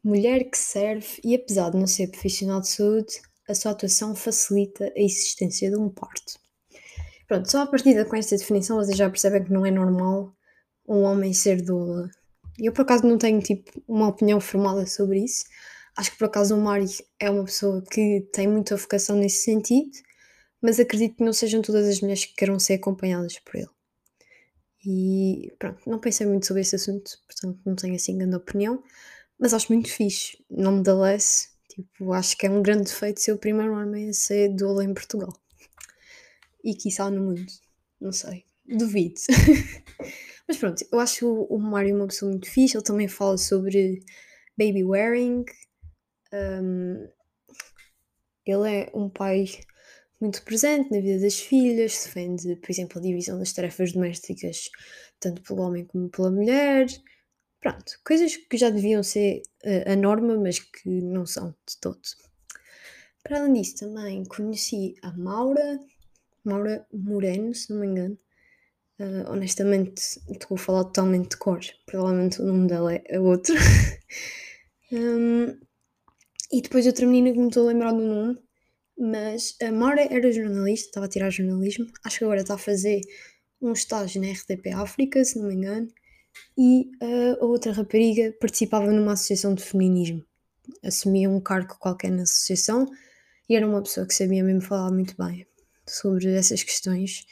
mulher 0.03 0.43
que 0.49 0.57
serve 0.57 1.07
e, 1.23 1.35
apesar 1.35 1.71
de 1.71 1.77
não 1.77 1.87
ser 1.87 2.07
profissional 2.07 2.61
de 2.61 2.69
saúde, 2.69 3.13
a 3.47 3.55
sua 3.55 3.71
atuação 3.71 4.15
facilita 4.15 4.85
a 4.95 5.01
existência 5.01 5.69
de 5.71 5.77
um 5.77 5.89
parto. 5.89 6.39
Pronto, 7.27 7.49
só 7.49 7.63
a 7.63 7.67
partir 7.67 8.05
com 8.05 8.15
esta 8.15 8.37
definição 8.37 8.77
vocês 8.77 8.95
já 8.95 9.09
percebem 9.09 9.43
que 9.43 9.51
não 9.51 9.65
é 9.65 9.71
normal 9.71 10.33
um 10.87 11.01
homem 11.01 11.33
ser 11.33 11.61
doula. 11.61 12.09
Eu 12.59 12.71
por 12.71 12.81
acaso 12.83 13.07
não 13.07 13.17
tenho 13.17 13.41
tipo 13.41 13.83
uma 13.87 14.09
opinião 14.09 14.39
formada 14.39 14.85
sobre 14.85 15.23
isso. 15.23 15.45
Acho 15.97 16.11
que 16.11 16.17
por 16.17 16.25
acaso 16.25 16.55
o 16.55 16.61
Mário 16.61 16.87
é 17.19 17.29
uma 17.29 17.45
pessoa 17.45 17.83
que 17.91 18.27
tem 18.31 18.47
muita 18.47 18.75
vocação 18.77 19.15
nesse 19.15 19.43
sentido 19.43 19.97
mas 20.61 20.79
acredito 20.79 21.17
que 21.17 21.23
não 21.23 21.33
sejam 21.33 21.61
todas 21.61 21.87
as 21.87 22.01
mulheres 22.01 22.25
que 22.25 22.35
queiram 22.35 22.59
ser 22.59 22.73
acompanhadas 22.73 23.39
por 23.39 23.55
ele. 23.55 23.78
E 24.85 25.53
pronto, 25.59 25.89
não 25.89 25.99
pensei 25.99 26.25
muito 26.25 26.45
sobre 26.45 26.61
esse 26.61 26.75
assunto, 26.75 27.11
portanto 27.25 27.59
não 27.65 27.75
tenho 27.75 27.95
assim 27.95 28.17
grande 28.17 28.35
opinião, 28.35 28.81
mas 29.37 29.53
acho 29.53 29.71
muito 29.71 29.89
fixe. 29.89 30.43
Não 30.49 30.77
me 30.77 30.83
less, 30.83 31.49
tipo, 31.69 32.13
acho 32.13 32.37
que 32.37 32.45
é 32.47 32.49
um 32.49 32.61
grande 32.61 32.83
defeito 32.83 33.19
ser 33.19 33.33
o 33.33 33.37
primeiro 33.37 33.73
homem 33.73 34.09
a 34.09 34.13
ser 34.13 34.49
doula 34.49 34.83
em 34.83 34.93
Portugal. 34.93 35.33
E 36.63 36.73
quiçá 36.73 37.09
no 37.09 37.21
mundo, 37.21 37.51
não 37.99 38.11
sei, 38.11 38.45
duvido. 38.65 39.15
mas 40.47 40.57
pronto, 40.57 40.85
eu 40.91 40.99
acho 40.99 41.27
o, 41.27 41.55
o 41.55 41.59
Mário 41.59 41.95
uma 41.95 42.07
pessoa 42.07 42.31
muito 42.31 42.49
fixe, 42.49 42.77
ele 42.77 42.83
também 42.83 43.07
fala 43.07 43.37
sobre 43.37 44.01
baby 44.57 44.83
wearing. 44.83 45.45
Um, 46.33 47.07
ele 48.45 48.69
é 48.69 48.91
um 48.93 49.09
pai 49.09 49.45
muito 50.19 50.43
presente 50.43 50.91
na 50.91 50.99
vida 50.99 51.21
das 51.21 51.39
filhas, 51.39 52.03
defende, 52.03 52.55
por 52.57 52.69
exemplo, 52.69 52.99
a 52.99 53.01
divisão 53.01 53.39
das 53.39 53.53
tarefas 53.53 53.93
domésticas 53.93 54.69
tanto 55.19 55.41
pelo 55.41 55.61
homem 55.61 55.85
como 55.85 56.09
pela 56.09 56.31
mulher. 56.31 56.87
Pronto, 57.59 57.99
coisas 58.05 58.37
que 58.37 58.57
já 58.57 58.69
deviam 58.69 59.03
ser 59.03 59.41
uh, 59.65 59.91
a 59.91 59.95
norma, 59.95 60.37
mas 60.37 60.59
que 60.59 60.89
não 60.89 61.25
são 61.25 61.49
de 61.67 61.77
todo. 61.79 61.99
Para 63.21 63.39
além 63.39 63.53
disso, 63.53 63.79
também 63.79 64.23
conheci 64.23 64.95
a 65.01 65.11
Maura, 65.11 65.79
Maura 66.43 66.85
Moreno, 66.91 67.53
se 67.53 67.71
não 67.71 67.81
me 67.81 67.87
engano. 67.87 68.17
Uh, 68.97 69.31
honestamente, 69.31 70.01
estou 70.29 70.55
a 70.55 70.57
falar 70.57 70.83
totalmente 70.85 71.31
de 71.31 71.37
cor, 71.37 71.59
provavelmente 71.85 72.41
o 72.41 72.45
nome 72.45 72.67
dela 72.67 72.93
é 72.93 73.19
outro. 73.19 73.55
um, 74.91 75.57
e 76.51 76.61
depois 76.61 76.87
outra 76.87 77.05
menina 77.05 77.31
que 77.31 77.39
não 77.39 77.49
estou 77.49 77.65
a 77.65 77.71
lembrar 77.71 77.91
do 77.91 78.01
nome, 78.01 78.39
mas 78.99 79.55
a 79.61 79.71
Mora 79.71 80.01
era 80.13 80.31
jornalista, 80.31 80.87
estava 80.87 81.05
a 81.05 81.09
tirar 81.09 81.29
jornalismo. 81.29 81.87
Acho 82.03 82.17
que 82.19 82.23
agora 82.25 82.41
está 82.41 82.55
a 82.55 82.57
fazer 82.57 82.99
um 83.61 83.71
estágio 83.71 84.21
na 84.21 84.31
RTP 84.31 84.73
África, 84.75 85.23
se 85.23 85.39
não 85.39 85.47
me 85.47 85.55
engano. 85.55 85.87
E 86.57 86.91
a 87.01 87.45
outra 87.45 87.71
rapariga 87.71 88.35
participava 88.39 88.91
numa 88.91 89.13
associação 89.13 89.55
de 89.55 89.63
feminismo. 89.63 90.23
Assumia 90.83 91.29
um 91.29 91.39
cargo 91.39 91.77
qualquer 91.79 92.11
na 92.11 92.23
associação 92.23 92.85
e 93.47 93.55
era 93.55 93.65
uma 93.65 93.81
pessoa 93.81 94.05
que 94.05 94.13
sabia 94.13 94.43
mesmo 94.43 94.61
falar 94.61 94.91
muito 94.91 95.15
bem 95.17 95.47
sobre 95.87 96.33
essas 96.33 96.61
questões. 96.61 97.25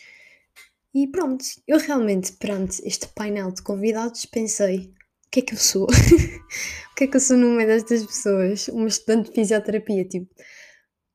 E 0.96 1.06
pronto, 1.08 1.46
eu 1.68 1.78
realmente, 1.78 2.32
perante 2.34 2.82
este 2.88 3.08
painel 3.10 3.52
de 3.52 3.62
convidados, 3.62 4.26
pensei: 4.26 4.94
o 5.26 5.30
que 5.30 5.42
é 5.42 5.44
que 5.44 5.54
eu 5.54 5.60
sou? 5.60 5.86
o 6.92 6.96
que 6.96 7.04
é 7.04 7.08
que 7.08 7.18
eu 7.18 7.22
sou 7.22 7.38
no 7.38 7.52
meio 7.52 7.68
destas 7.68 8.06
pessoas? 8.06 8.70
Uma 8.70 8.88
estudante 8.88 9.30
de 9.30 9.36
fisioterapia, 9.36 10.06
tipo 10.06 10.34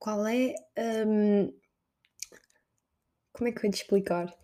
qual 0.02 0.26
é. 0.26 0.56
Um, 0.76 1.52
como 3.32 3.48
é 3.48 3.52
que 3.52 3.58
eu 3.58 3.64
ia 3.66 3.70
te 3.70 3.82
explicar? 3.82 4.34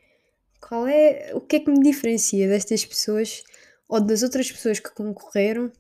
Qual 0.60 0.86
é. 0.86 1.34
O 1.34 1.40
que 1.40 1.56
é 1.56 1.60
que 1.60 1.68
me 1.68 1.82
diferencia 1.82 2.46
destas 2.46 2.86
pessoas 2.86 3.42
ou 3.88 4.00
das 4.00 4.22
outras 4.22 4.52
pessoas 4.52 4.78
que 4.78 4.94
concorreram 4.94 5.72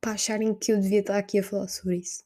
para 0.00 0.12
acharem 0.12 0.54
que 0.54 0.72
eu 0.72 0.80
devia 0.80 1.00
estar 1.00 1.18
aqui 1.18 1.38
a 1.38 1.42
falar 1.42 1.68
sobre 1.68 1.96
isso? 1.98 2.24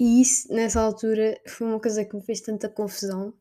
E 0.00 0.22
isso, 0.22 0.50
nessa 0.50 0.80
altura, 0.80 1.38
foi 1.46 1.66
uma 1.66 1.78
coisa 1.78 2.02
que 2.02 2.16
me 2.16 2.22
fez 2.22 2.40
tanta 2.40 2.66
confusão, 2.66 3.34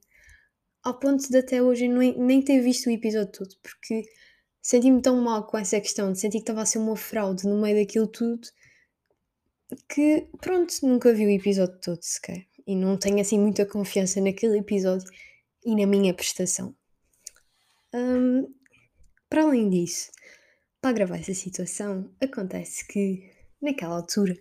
ao 0.83 0.99
ponto 0.99 1.29
de 1.29 1.37
até 1.37 1.63
hoje 1.63 1.87
nem, 1.87 2.19
nem 2.19 2.41
ter 2.41 2.59
visto 2.59 2.87
o 2.87 2.91
episódio 2.91 3.31
todo, 3.31 3.55
porque 3.63 4.03
senti-me 4.61 5.01
tão 5.01 5.21
mal 5.21 5.47
com 5.47 5.57
essa 5.57 5.79
questão, 5.79 6.11
de 6.11 6.19
sentir 6.19 6.39
que 6.39 6.43
estava 6.43 6.61
a 6.61 6.65
ser 6.65 6.79
uma 6.79 6.97
fraude 6.97 7.47
no 7.47 7.61
meio 7.61 7.77
daquilo 7.77 8.07
tudo, 8.07 8.45
que 9.87 10.27
pronto, 10.41 10.73
nunca 10.83 11.13
vi 11.13 11.25
o 11.25 11.29
episódio 11.29 11.79
todo 11.79 12.03
sequer 12.03 12.45
e 12.65 12.75
não 12.75 12.97
tenho 12.97 13.19
assim 13.19 13.39
muita 13.39 13.65
confiança 13.65 14.19
naquele 14.21 14.59
episódio 14.59 15.09
e 15.63 15.75
na 15.75 15.85
minha 15.85 16.13
prestação. 16.13 16.75
Um, 17.93 18.53
para 19.29 19.43
além 19.43 19.69
disso, 19.69 20.11
para 20.81 20.93
gravar 20.93 21.17
essa 21.17 21.33
situação, 21.33 22.11
acontece 22.21 22.85
que 22.87 23.31
naquela 23.61 23.95
altura 23.95 24.37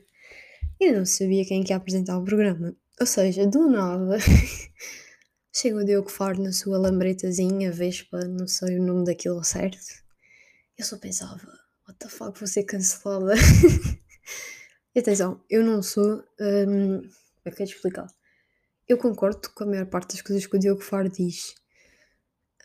eu 0.80 0.92
não 0.94 1.06
sabia 1.06 1.44
quem 1.44 1.62
que 1.62 1.72
ia 1.72 1.76
apresentar 1.76 2.18
o 2.18 2.24
programa. 2.24 2.76
Ou 3.00 3.06
seja, 3.06 3.46
do 3.46 3.68
nada 3.68 4.18
chega 5.54 5.76
o 5.76 5.84
Diogo 5.84 6.10
Faro 6.10 6.42
na 6.42 6.52
sua 6.52 6.78
lambretazinha, 6.78 7.72
Vespa, 7.72 8.20
não 8.26 8.46
sei 8.46 8.78
o 8.78 8.82
nome 8.82 9.04
daquilo 9.04 9.42
certo. 9.42 9.78
Eu 10.76 10.84
só 10.84 10.98
pensava, 10.98 11.46
what 11.86 11.98
the 11.98 12.08
fuck, 12.08 12.38
vou 12.38 12.48
ser 12.48 12.64
cancelada. 12.64 13.34
atenção, 14.96 15.40
eu 15.48 15.64
não 15.64 15.82
sou. 15.82 16.22
Um, 16.40 17.02
como 17.44 17.52
é 17.52 17.56
que 17.56 17.62
eu 17.62 17.66
te 17.66 17.74
explicar? 17.74 18.06
Eu 18.88 18.96
concordo 18.96 19.50
com 19.54 19.64
a 19.64 19.66
maior 19.66 19.86
parte 19.86 20.12
das 20.12 20.22
coisas 20.22 20.46
que 20.46 20.56
o 20.56 20.58
Diogo 20.58 20.80
Faro 20.80 21.10
diz, 21.10 21.54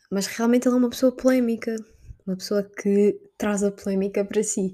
mas 0.09 0.25
realmente 0.25 0.67
ele 0.67 0.75
é 0.75 0.77
uma 0.77 0.89
pessoa 0.89 1.11
polémica, 1.11 1.75
uma 2.25 2.37
pessoa 2.37 2.63
que 2.63 3.19
traz 3.37 3.61
a 3.61 3.71
polémica 3.71 4.23
para 4.23 4.41
si. 4.41 4.73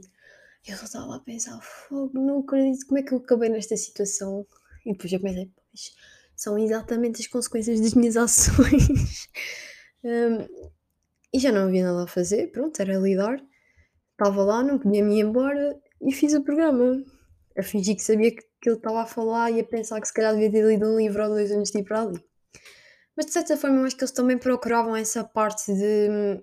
Eu 0.67 0.77
só 0.77 0.85
estava 0.85 1.15
a 1.15 1.19
pensar, 1.19 1.59
fogo, 1.61 2.19
não 2.19 2.39
acredito 2.39 2.85
como 2.85 2.99
é 2.99 3.03
que 3.03 3.13
eu 3.13 3.17
acabei 3.17 3.49
nesta 3.49 3.75
situação. 3.75 4.45
E 4.85 4.91
depois 4.91 5.11
eu 5.11 5.19
pensei, 5.19 5.51
pois, 5.55 5.95
são 6.35 6.57
exatamente 6.57 7.21
as 7.21 7.27
consequências 7.27 7.79
das 7.79 7.93
minhas 7.95 8.15
ações. 8.17 9.27
um, 10.03 10.71
e 11.33 11.39
já 11.39 11.51
não 11.51 11.67
havia 11.67 11.83
nada 11.83 12.03
a 12.03 12.07
fazer, 12.07 12.51
pronto, 12.51 12.79
era 12.79 12.97
lidar. 12.97 13.43
Estava 14.11 14.43
lá, 14.43 14.63
não 14.63 14.77
podia 14.77 15.03
me 15.03 15.17
ir 15.17 15.21
embora 15.21 15.79
e 16.01 16.11
fiz 16.11 16.33
o 16.33 16.43
programa. 16.43 17.03
Eu 17.55 17.63
fingi 17.63 17.95
que 17.95 18.03
sabia 18.03 18.31
que 18.35 18.43
que 18.65 18.69
ele 18.69 18.77
estava 18.77 19.03
a 19.03 19.05
falar 19.05 19.51
e 19.51 19.59
a 19.59 19.63
pensar 19.63 20.01
que 20.01 20.07
se 20.07 20.13
calhar 20.13 20.33
devia 20.33 20.51
ter 20.51 20.65
lido 20.65 20.87
um 20.87 20.97
livro 20.97 21.21
ou 21.21 21.29
dois 21.29 21.51
antes 21.51 21.71
de 21.71 21.77
ir 21.77 21.83
para 21.83 22.01
ali. 22.01 22.19
Mas 23.15 23.27
de 23.27 23.33
certa 23.33 23.55
forma 23.55 23.85
acho 23.85 23.95
que 23.95 24.03
eles 24.03 24.11
também 24.11 24.39
procuravam 24.39 24.95
essa 24.95 25.23
parte 25.23 25.71
de 25.71 26.09
hum, 26.09 26.41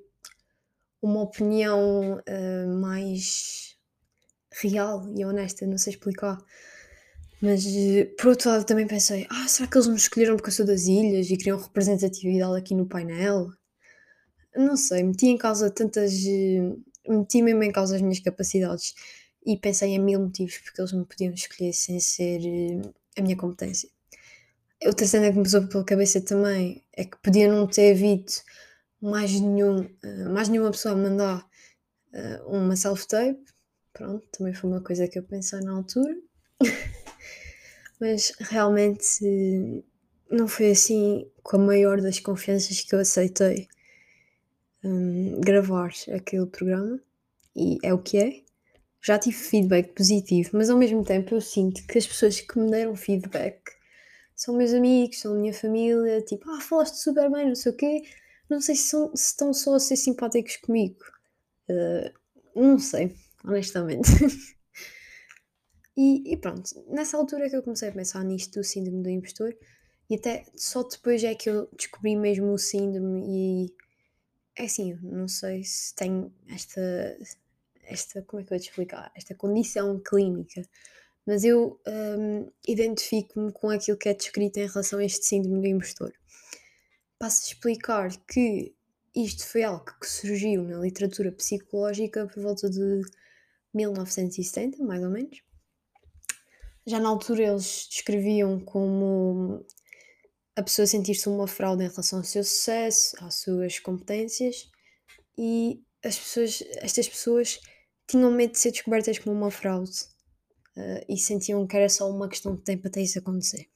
uma 1.03 1.23
opinião 1.23 2.21
uh, 2.21 2.81
mais 2.81 3.77
real 4.53 5.13
e 5.17 5.25
honesta, 5.25 5.67
não 5.67 5.77
sei 5.77 5.95
explicar. 5.95 6.39
Mas 7.41 7.65
por 8.17 8.29
outro 8.29 8.51
lado 8.51 8.65
também 8.65 8.87
pensei, 8.87 9.27
ah, 9.29 9.49
será 9.49 9.69
que 9.69 9.77
eles 9.77 9.89
me 9.89 9.97
escolheram 9.97 10.37
porque 10.37 10.51
eu 10.51 10.55
sou 10.55 10.65
das 10.65 10.87
ilhas 10.87 11.29
e 11.29 11.37
queriam 11.37 11.59
representatividade 11.59 12.57
aqui 12.57 12.73
no 12.73 12.87
painel? 12.87 13.51
Não 14.55 14.77
sei, 14.77 15.03
meti 15.03 15.27
em 15.27 15.37
causa 15.37 15.69
tantas. 15.73 16.13
Eh, 16.25 16.73
meti 17.09 17.43
mesmo 17.43 17.65
em 17.65 17.73
causa 17.73 17.97
as 17.97 18.03
minhas 18.03 18.21
capacidades 18.21 18.95
e 19.45 19.57
pensei 19.57 19.91
em 19.91 19.99
mil 19.99 20.21
motivos 20.21 20.59
porque 20.59 20.81
eles 20.81 20.93
me 20.93 21.05
podiam 21.05 21.33
escolher 21.33 21.73
sem 21.73 21.99
ser 22.01 22.41
uh, 22.41 22.95
a 23.19 23.23
minha 23.23 23.37
competência. 23.37 23.89
Outra 24.85 25.07
cena 25.07 25.31
que 25.31 25.39
me 25.39 25.45
passou 25.45 25.67
pela 25.69 25.85
cabeça 25.85 26.21
também 26.21 26.83
é 26.93 27.05
que 27.05 27.17
podia 27.19 27.51
não 27.53 27.67
ter 27.67 27.93
havido 27.93 28.33
mais, 29.01 29.33
nenhum, 29.33 29.81
uh, 29.81 30.31
mais 30.31 30.49
nenhuma 30.49 30.71
pessoa 30.71 30.95
a 30.95 30.97
mandar 30.97 31.47
uh, 32.13 32.49
uma 32.49 32.77
self-tape, 32.77 33.53
Pronto, 33.93 34.27
também 34.33 34.55
foi 34.55 34.71
uma 34.71 34.81
coisa 34.81 35.07
que 35.07 35.19
eu 35.19 35.23
pensei 35.23 35.61
na 35.61 35.73
altura. 35.73 36.17
Mas 38.01 38.33
realmente 38.41 39.85
não 40.31 40.49
foi 40.49 40.71
assim 40.71 41.31
com 41.43 41.57
a 41.57 41.61
maior 41.61 42.01
das 42.01 42.19
confianças 42.19 42.81
que 42.81 42.95
eu 42.95 43.01
aceitei 43.01 43.69
hum, 44.83 45.41
gravar 45.41 45.93
aquele 46.13 46.47
programa 46.47 46.99
e 47.55 47.79
é 47.83 47.93
o 47.93 47.99
que 47.99 48.19
é. 48.19 48.43
Já 49.05 49.19
tive 49.19 49.37
feedback 49.37 49.93
positivo, 49.95 50.51
mas 50.53 50.71
ao 50.71 50.79
mesmo 50.79 51.05
tempo 51.05 51.35
eu 51.35 51.41
sinto 51.41 51.85
que 51.87 51.99
as 51.99 52.07
pessoas 52.07 52.41
que 52.41 52.59
me 52.59 52.71
deram 52.71 52.95
feedback 52.95 53.61
são 54.35 54.57
meus 54.57 54.73
amigos, 54.73 55.21
são 55.21 55.35
a 55.35 55.39
minha 55.39 55.53
família, 55.53 56.21
tipo, 56.23 56.51
ah, 56.51 56.61
falaste 56.61 56.97
super 56.97 57.31
bem, 57.31 57.49
não 57.49 57.55
sei 57.55 57.73
o 57.73 57.77
quê. 57.77 58.03
Não 58.49 58.61
sei 58.61 58.75
se, 58.75 58.89
são, 58.89 59.15
se 59.15 59.27
estão 59.27 59.53
só 59.53 59.75
a 59.75 59.81
ser 59.81 59.97
simpáticos 59.97 60.57
comigo. 60.57 60.99
Uh, 61.69 62.61
não 62.61 62.79
sei, 62.79 63.15
honestamente. 63.45 64.09
e, 65.97 66.33
e, 66.33 66.37
pronto, 66.37 66.71
nessa 66.89 67.17
altura 67.17 67.47
é 67.47 67.51
que 67.51 67.57
eu 67.57 67.63
comecei 67.63 67.89
a 67.89 67.93
pensar 67.93 68.25
nisto 68.25 68.61
do 68.61 68.65
síndrome 68.65 69.03
do 69.03 69.11
impostor 69.11 69.57
e 70.11 70.17
até 70.17 70.45
só 70.57 70.83
depois 70.83 71.25
é 71.25 71.35
que 71.35 71.49
eu 71.49 71.69
descobri 71.77 72.17
mesmo 72.17 72.53
o 72.53 72.59
síndrome 72.59 73.25
e 73.27 73.75
é 74.59 74.65
assim, 74.65 74.99
não 75.03 75.27
sei 75.29 75.65
se 75.65 75.95
tenho 75.95 76.31
esta, 76.49 76.81
esta, 77.83 78.23
como 78.23 78.43
é 78.43 78.45
que 78.45 78.55
eu 78.55 78.61
te 78.61 78.69
explicar, 78.69 79.13
esta 79.15 79.35
condição 79.35 80.01
clínica, 80.01 80.63
mas 81.27 81.45
eu 81.45 81.81
um, 81.87 82.51
identifico-me 82.67 83.53
com 83.53 83.71
aquilo 83.71 83.97
que 83.97 84.09
é 84.09 84.15
descrito 84.15 84.59
em 84.59 84.67
relação 84.67 84.99
a 84.99 85.05
este 85.05 85.25
síndrome 85.25 85.61
do 85.61 85.67
impostor. 85.67 86.13
Passo 87.19 87.43
a 87.45 87.49
explicar 87.49 88.11
que 88.27 88.75
isto 89.15 89.47
foi 89.47 89.63
algo 89.63 89.85
que 90.01 90.09
surgiu 90.09 90.63
na 90.63 90.79
literatura 90.79 91.31
psicológica 91.31 92.27
por 92.27 92.43
volta 92.43 92.69
de 92.69 93.03
1970, 93.75 94.83
mais 94.83 95.03
ou 95.03 95.11
menos. 95.11 95.43
Já 96.87 96.99
na 96.99 97.09
altura 97.09 97.45
eles 97.45 97.87
descreviam 97.89 98.59
como 98.59 99.65
a 100.57 100.63
pessoa 100.63 100.87
sentir-se 100.87 101.29
uma 101.29 101.47
fraude 101.47 101.85
em 101.85 101.89
relação 101.89 102.19
ao 102.19 102.25
seu 102.25 102.43
sucesso, 102.43 103.17
às 103.21 103.37
suas 103.37 103.79
competências 103.79 104.69
e 105.39 105.83
as 106.05 106.19
pessoas, 106.19 106.63
estas 106.77 107.09
pessoas 107.09 107.61
tinham 108.07 108.31
medo 108.31 108.53
de 108.53 108.59
ser 108.59 108.71
descobertas 108.71 109.19
como 109.19 109.37
uma 109.37 109.51
fraude 109.51 109.93
uh, 110.77 111.05
e 111.09 111.17
sentiam 111.17 111.67
que 111.67 111.77
era 111.77 111.89
só 111.89 112.11
uma 112.11 112.29
questão 112.29 112.55
de 112.55 112.63
tempo 112.63 112.87
até 112.89 113.01
isso 113.01 113.19
acontecer. 113.19 113.69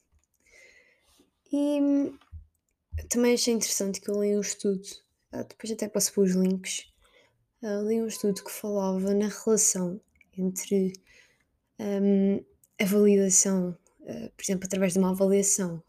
E 1.51 1.81
hum, 1.81 2.17
também 3.09 3.33
achei 3.33 3.53
interessante 3.53 4.01
que 4.01 4.09
eu 4.09 4.21
li 4.21 4.35
um 4.35 4.41
estudo, 4.41 4.85
uh, 5.33 5.43
depois 5.47 5.71
até 5.71 5.87
passo 5.87 6.19
os 6.21 6.31
links, 6.31 6.91
uh, 7.61 7.87
li 7.87 8.01
um 8.01 8.07
estudo 8.07 8.43
que 8.43 8.51
falava 8.51 9.13
na 9.13 9.27
relação 9.27 9.99
entre 10.37 10.93
um, 11.79 12.43
a 12.79 12.85
validação, 12.85 13.75
por 14.05 14.43
exemplo, 14.43 14.65
através 14.65 14.93
de 14.93 14.99
uma 14.99 15.09
avaliação 15.09 15.83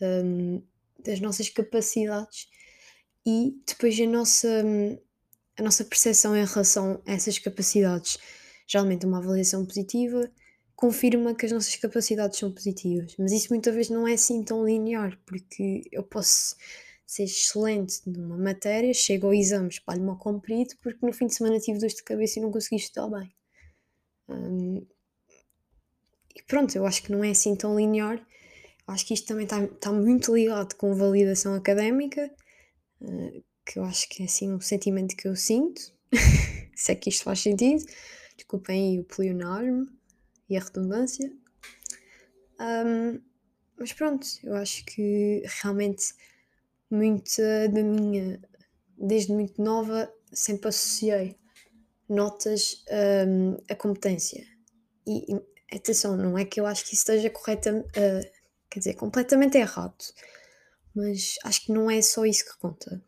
um, 0.00 0.62
das 1.04 1.20
nossas 1.20 1.48
capacidades 1.50 2.48
e 3.24 3.56
depois 3.66 3.98
a 4.00 4.06
nossa, 4.06 4.64
a 5.58 5.62
nossa 5.62 5.84
percepção 5.84 6.36
em 6.36 6.44
relação 6.44 7.02
a 7.06 7.12
essas 7.12 7.38
capacidades. 7.38 8.18
Geralmente, 8.66 9.06
uma 9.06 9.18
avaliação 9.18 9.64
positiva 9.66 10.30
confirma 10.74 11.34
que 11.34 11.46
as 11.46 11.52
nossas 11.52 11.76
capacidades 11.76 12.38
são 12.38 12.52
positivas, 12.52 13.14
mas 13.18 13.30
isso 13.32 13.48
muitas 13.50 13.74
vezes 13.74 13.90
não 13.90 14.08
é 14.08 14.14
assim 14.14 14.42
tão 14.42 14.64
linear, 14.64 15.16
porque 15.24 15.82
eu 15.92 16.02
posso 16.02 16.56
ser 17.06 17.24
excelente 17.24 18.00
numa 18.06 18.36
matéria, 18.36 18.92
chego 18.92 19.26
ao 19.26 19.34
exame, 19.34 19.68
espalho-me 19.68 20.08
ao 20.08 20.18
comprido, 20.18 20.74
porque 20.82 21.04
no 21.06 21.12
fim 21.12 21.26
de 21.26 21.34
semana 21.34 21.60
tive 21.60 21.78
dor 21.78 21.88
de 21.88 22.02
cabeça 22.02 22.38
e 22.38 22.42
não 22.42 22.50
consegui 22.50 22.76
estudar 22.76 23.08
bem. 23.08 23.32
Um, 24.28 24.86
e 26.34 26.42
pronto, 26.44 26.74
eu 26.74 26.86
acho 26.86 27.02
que 27.02 27.12
não 27.12 27.22
é 27.22 27.30
assim 27.30 27.54
tão 27.54 27.76
linear 27.76 28.26
Acho 28.86 29.06
que 29.06 29.14
isto 29.14 29.26
também 29.26 29.44
está, 29.44 29.62
está 29.62 29.92
muito 29.92 30.34
ligado 30.34 30.74
com 30.74 30.94
validação 30.94 31.54
académica, 31.54 32.30
uh, 33.00 33.44
que 33.64 33.78
eu 33.78 33.84
acho 33.84 34.08
que 34.08 34.22
é 34.22 34.26
assim 34.26 34.52
um 34.52 34.60
sentimento 34.60 35.16
que 35.16 35.28
eu 35.28 35.36
sinto, 35.36 35.80
se 36.74 36.92
é 36.92 36.94
que 36.94 37.10
isto 37.10 37.24
faz 37.24 37.40
sentido. 37.40 37.84
Desculpem 38.36 39.00
o 39.00 39.04
pleonasmo 39.04 39.86
e 40.48 40.56
a 40.56 40.60
redundância. 40.60 41.32
Um, 42.60 43.20
mas 43.78 43.92
pronto, 43.92 44.26
eu 44.42 44.54
acho 44.56 44.84
que 44.84 45.42
realmente 45.62 46.14
muita 46.90 47.68
da 47.68 47.82
minha, 47.82 48.40
desde 48.96 49.32
muito 49.32 49.62
nova, 49.62 50.12
sempre 50.32 50.68
associei 50.68 51.36
notas 52.08 52.84
um, 53.26 53.56
a 53.68 53.74
competência. 53.74 54.46
E, 55.06 55.34
e, 55.34 55.76
atenção, 55.76 56.16
não 56.16 56.36
é 56.36 56.44
que 56.44 56.60
eu 56.60 56.66
acho 56.66 56.84
que 56.84 56.94
isso 56.94 57.02
esteja 57.02 57.30
correta, 57.30 57.72
uh, 57.74 58.42
Quer 58.72 58.78
dizer, 58.78 58.94
completamente 58.94 59.58
errado. 59.58 60.02
Mas 60.94 61.36
acho 61.44 61.66
que 61.66 61.72
não 61.72 61.90
é 61.90 62.00
só 62.00 62.24
isso 62.24 62.42
que 62.42 62.58
conta. 62.58 63.04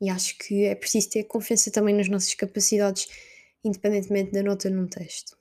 E 0.00 0.10
acho 0.10 0.36
que 0.38 0.64
é 0.64 0.74
preciso 0.74 1.10
ter 1.10 1.24
confiança 1.24 1.70
também 1.70 1.94
nas 1.94 2.08
nossas 2.08 2.34
capacidades, 2.34 3.08
independentemente 3.64 4.32
da 4.32 4.42
nota 4.42 4.68
num 4.68 4.86
teste. 4.86 5.34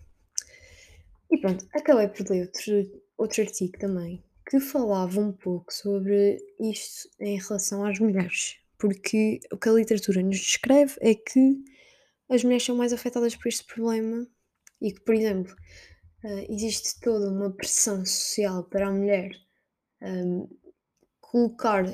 E 1.31 1.37
pronto, 1.37 1.67
acabei 1.73 2.07
por 2.07 2.29
ler 2.29 2.43
outro, 2.43 3.03
outro 3.17 3.41
artigo 3.41 3.77
também 3.79 4.23
que 4.49 4.59
falava 4.59 5.19
um 5.19 5.31
pouco 5.31 5.73
sobre 5.73 6.37
isto 6.59 7.09
em 7.19 7.39
relação 7.39 7.85
às 7.85 7.99
mulheres. 7.99 8.57
Porque 8.77 9.39
o 9.51 9.57
que 9.57 9.69
a 9.69 9.73
literatura 9.73 10.21
nos 10.21 10.37
descreve 10.37 10.95
é 10.99 11.15
que 11.15 11.63
as 12.29 12.43
mulheres 12.43 12.63
são 12.63 12.75
mais 12.75 12.91
afetadas 12.91 13.35
por 13.35 13.47
este 13.47 13.65
problema 13.65 14.27
e 14.81 14.91
que, 14.91 15.01
por 15.01 15.15
exemplo, 15.15 15.55
eh, 16.23 16.47
existe 16.49 16.99
toda 16.99 17.29
uma 17.29 17.51
pressão 17.51 18.05
social 18.05 18.63
para 18.65 18.87
a 18.87 18.91
mulher 18.91 19.31
um, 20.01 20.47
colocar, 21.21 21.85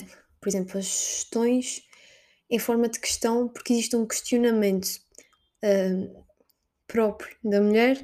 por 0.41 0.49
exemplo, 0.49 0.77
as 0.77 0.87
questões 0.87 1.83
em 2.49 2.59
forma 2.59 2.89
de 2.89 2.99
questão, 2.99 3.47
porque 3.47 3.73
existe 3.73 3.95
um 3.95 4.07
questionamento 4.07 4.99
um, 5.63 6.23
próprio 6.88 7.35
da 7.43 7.62
mulher 7.62 8.01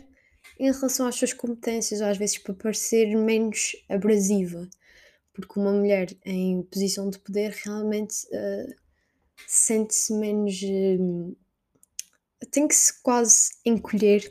em 0.60 0.72
relação 0.72 1.08
às 1.08 1.16
suas 1.16 1.34
competências, 1.34 2.02
ou 2.02 2.08
às 2.08 2.18
vezes 2.18 2.38
para 2.38 2.54
parecer 2.54 3.16
menos 3.16 3.76
abrasiva, 3.90 4.70
porque 5.34 5.60
uma 5.60 5.74
mulher 5.74 6.16
em 6.24 6.64
posição 6.64 7.10
de 7.10 7.20
poder 7.20 7.52
realmente 7.66 8.26
uh, 8.28 8.76
sente-se 9.48 10.14
menos. 10.14 10.62
Uh, 10.62 11.36
tem 12.52 12.68
que 12.68 12.76
se 12.76 13.02
quase 13.02 13.50
encolher 13.66 14.30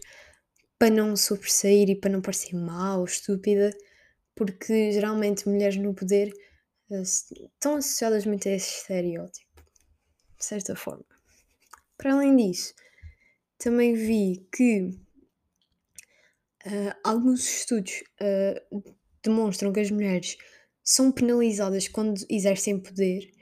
para 0.79 0.91
não 0.91 1.17
sobressair 1.17 1.91
e 1.91 1.97
para 1.97 2.11
não 2.11 2.23
parecer 2.23 2.55
má 2.55 2.97
ou 2.97 3.05
estúpida, 3.05 3.71
porque 4.35 4.93
geralmente 4.93 5.49
mulheres 5.49 5.77
no 5.77 5.95
poder 5.95 6.33
uh, 6.91 7.03
estão 7.03 7.77
associadas 7.77 8.25
muito 8.25 8.49
a 8.49 8.53
esse 8.53 8.79
estereótipo, 8.79 9.44
de 10.45 10.49
certa 10.49 10.77
forma. 10.77 11.05
Para 11.97 12.13
além 12.13 12.37
disso, 12.37 12.75
também 13.57 13.95
vi 13.95 14.47
que 14.55 14.91
uh, 16.67 16.95
alguns 17.03 17.41
estudos 17.41 18.05
uh, 18.21 18.95
demonstram 19.23 19.73
que 19.73 19.81
as 19.81 19.91
mulheres 19.91 20.37
são 20.83 21.11
penalizadas 21.11 21.89
quando 21.89 22.21
exercem 22.29 22.79
poder, 22.79 23.33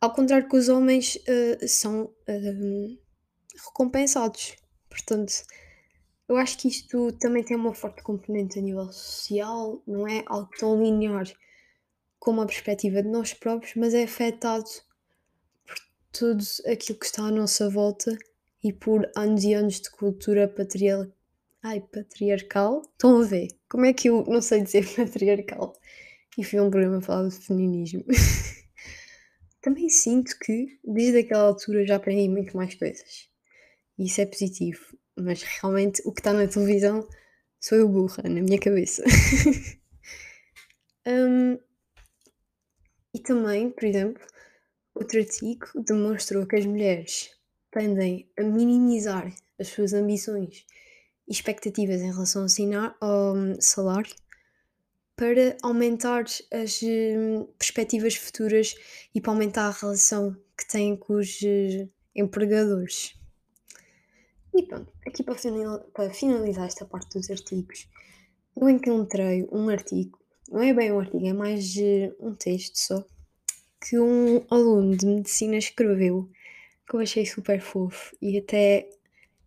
ao 0.00 0.12
contrário 0.12 0.48
que 0.48 0.56
os 0.56 0.68
homens 0.68 1.18
são 1.66 2.14
recompensados. 3.54 4.54
Portanto, 4.90 5.32
eu 6.28 6.36
acho 6.36 6.58
que 6.58 6.68
isto 6.68 7.10
também 7.12 7.42
tem 7.42 7.56
uma 7.56 7.72
forte 7.72 8.02
componente 8.02 8.58
a 8.58 8.62
nível 8.62 8.92
social, 8.92 9.82
não 9.86 10.06
é 10.06 10.22
algo 10.26 10.50
tão 10.58 10.78
linear 10.82 11.24
como 12.18 12.42
a 12.42 12.46
perspectiva 12.46 13.02
de 13.02 13.08
nós 13.08 13.32
próprios, 13.32 13.74
mas 13.76 13.94
é 13.94 14.02
afetado 14.04 14.68
tudo 16.14 16.42
aquilo 16.66 16.98
que 16.98 17.06
está 17.06 17.24
à 17.24 17.30
nossa 17.30 17.68
volta 17.68 18.16
e 18.62 18.72
por 18.72 19.10
anos 19.16 19.44
e 19.44 19.52
anos 19.52 19.80
de 19.80 19.90
cultura 19.90 20.48
patriarcal. 20.48 21.12
Ai, 21.62 21.80
patriarcal? 21.80 22.82
Estão 22.92 23.20
a 23.20 23.24
ver? 23.24 23.48
Como 23.68 23.84
é 23.84 23.92
que 23.92 24.08
eu 24.08 24.24
não 24.26 24.40
sei 24.40 24.62
dizer 24.62 24.86
patriarcal? 24.96 25.74
E 26.38 26.44
fui 26.44 26.58
a 26.58 26.62
um 26.62 26.70
programa 26.70 26.98
a 26.98 27.02
falar 27.02 27.28
de 27.28 27.36
feminismo. 27.36 28.04
Também 29.60 29.88
sinto 29.88 30.38
que, 30.38 30.78
desde 30.84 31.18
aquela 31.18 31.48
altura, 31.48 31.86
já 31.86 31.96
aprendi 31.96 32.28
muito 32.28 32.56
mais 32.56 32.74
coisas. 32.74 33.28
E 33.98 34.06
isso 34.06 34.20
é 34.20 34.26
positivo 34.26 34.94
mas 35.16 35.42
realmente 35.42 36.02
o 36.04 36.12
que 36.12 36.20
está 36.20 36.32
na 36.32 36.46
televisão 36.46 37.06
sou 37.60 37.78
eu 37.78 37.88
burra, 37.88 38.22
na 38.24 38.42
minha 38.42 38.58
cabeça. 38.58 39.02
um, 41.06 41.58
e 43.14 43.18
também, 43.20 43.70
por 43.70 43.84
exemplo, 43.84 44.22
outro 44.94 45.18
artigo 45.18 45.66
demonstrou 45.84 46.46
que 46.46 46.56
as 46.56 46.64
mulheres 46.64 47.30
tendem 47.70 48.28
a 48.38 48.42
minimizar 48.42 49.34
as 49.58 49.68
suas 49.68 49.92
ambições 49.92 50.64
e 51.26 51.32
expectativas 51.32 52.00
em 52.00 52.12
relação 52.12 52.46
ao 53.00 53.34
hum, 53.34 53.60
salário 53.60 54.14
para 55.16 55.56
aumentar 55.62 56.24
as 56.52 56.80
hum, 56.82 57.46
perspectivas 57.58 58.14
futuras 58.14 58.74
e 59.14 59.20
para 59.20 59.32
aumentar 59.32 59.68
a 59.68 59.70
relação 59.70 60.36
que 60.56 60.66
têm 60.66 60.96
com 60.96 61.14
os 61.14 61.40
eh, 61.42 61.88
empregadores. 62.14 63.14
E 64.54 64.62
pronto, 64.62 64.92
aqui 65.06 65.22
para 65.22 65.34
finali- 65.34 65.84
para 65.92 66.10
finalizar 66.10 66.66
esta 66.66 66.84
parte 66.84 67.18
dos 67.18 67.28
artigos, 67.30 67.88
eu 68.56 68.68
encontrei 68.68 69.48
um 69.50 69.68
artigo, 69.68 70.18
não 70.48 70.62
é 70.62 70.72
bem 70.72 70.92
um 70.92 71.00
artigo, 71.00 71.26
é 71.26 71.32
mais 71.32 71.74
um 72.20 72.34
texto 72.34 72.76
só, 72.76 73.04
que 73.86 73.98
um 73.98 74.42
aluno 74.50 74.96
de 74.96 75.06
medicina 75.06 75.56
escreveu, 75.56 76.28
que 76.88 76.96
eu 76.96 77.00
achei 77.00 77.26
super 77.26 77.60
fofo 77.60 78.16
e 78.20 78.38
até 78.38 78.88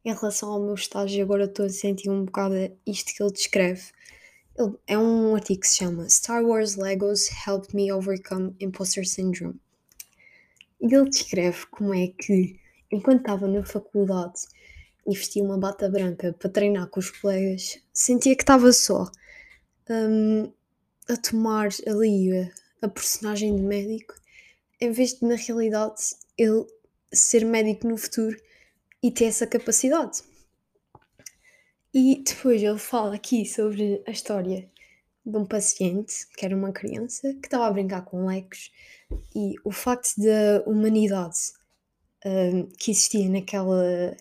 em 0.05 0.13
relação 0.13 0.49
ao 0.51 0.61
meu 0.63 0.75
estágio 0.75 1.23
agora 1.23 1.45
estou 1.45 1.65
a 1.65 1.69
sentir 1.69 2.09
um 2.09 2.25
bocado 2.25 2.55
isto 2.85 3.13
que 3.15 3.23
ele 3.23 3.31
descreve. 3.31 3.83
Ele- 4.57 4.77
é 4.87 4.97
um 4.97 5.35
artigo 5.35 5.61
que 5.61 5.67
se 5.67 5.77
chama 5.77 6.09
Star 6.09 6.43
Wars 6.43 6.75
Legos 6.75 7.29
Helped 7.47 7.75
Me 7.75 7.91
Overcome 7.91 8.55
Imposter 8.59 9.07
Syndrome. 9.07 9.59
E 10.81 10.93
ele 10.93 11.09
descreve 11.09 11.65
como 11.71 11.93
é 11.93 12.07
que, 12.07 12.59
enquanto 12.91 13.21
estava 13.21 13.47
na 13.47 13.65
faculdade 13.65 14.41
e 15.07 15.15
vestia 15.15 15.43
uma 15.43 15.57
bata 15.57 15.89
branca 15.89 16.33
para 16.33 16.49
treinar 16.49 16.87
com 16.87 16.99
os 16.99 17.09
colegas, 17.09 17.79
sentia 17.93 18.35
que 18.35 18.43
estava 18.43 18.71
só 18.71 19.09
hum, 19.89 20.51
a 21.09 21.17
tomar 21.17 21.69
ali 21.87 22.31
a, 22.37 22.85
a 22.85 22.89
personagem 22.89 23.55
de 23.55 23.61
médico, 23.61 24.13
em 24.79 24.91
vez 24.91 25.13
de, 25.13 25.25
na 25.25 25.35
realidade, 25.35 26.01
ele 26.37 26.65
ser 27.13 27.45
médico 27.45 27.87
no 27.87 27.97
futuro 27.97 28.37
e 29.01 29.11
ter 29.11 29.25
essa 29.25 29.47
capacidade. 29.47 30.21
E 31.93 32.23
depois 32.23 32.61
ele 32.61 32.77
fala 32.77 33.15
aqui 33.15 33.45
sobre 33.45 34.03
a 34.05 34.11
história 34.11 34.69
de 35.25 35.37
um 35.37 35.45
paciente, 35.45 36.27
que 36.37 36.45
era 36.45 36.55
uma 36.55 36.71
criança, 36.71 37.33
que 37.33 37.47
estava 37.47 37.67
a 37.67 37.71
brincar 37.71 38.03
com 38.03 38.27
legos 38.27 38.71
e 39.35 39.55
o 39.63 39.71
facto 39.71 40.15
da 40.17 40.63
humanidade 40.65 41.37
hum, 42.25 42.69
que 42.77 42.91
existia 42.91 43.29
naquela 43.29 44.15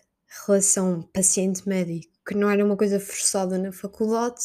relação 0.47 1.03
paciente-médico, 1.03 2.13
que 2.27 2.35
não 2.35 2.51
era 2.51 2.65
uma 2.65 2.77
coisa 2.77 2.99
forçada 2.99 3.59
na 3.59 3.73
faculdade, 3.73 4.41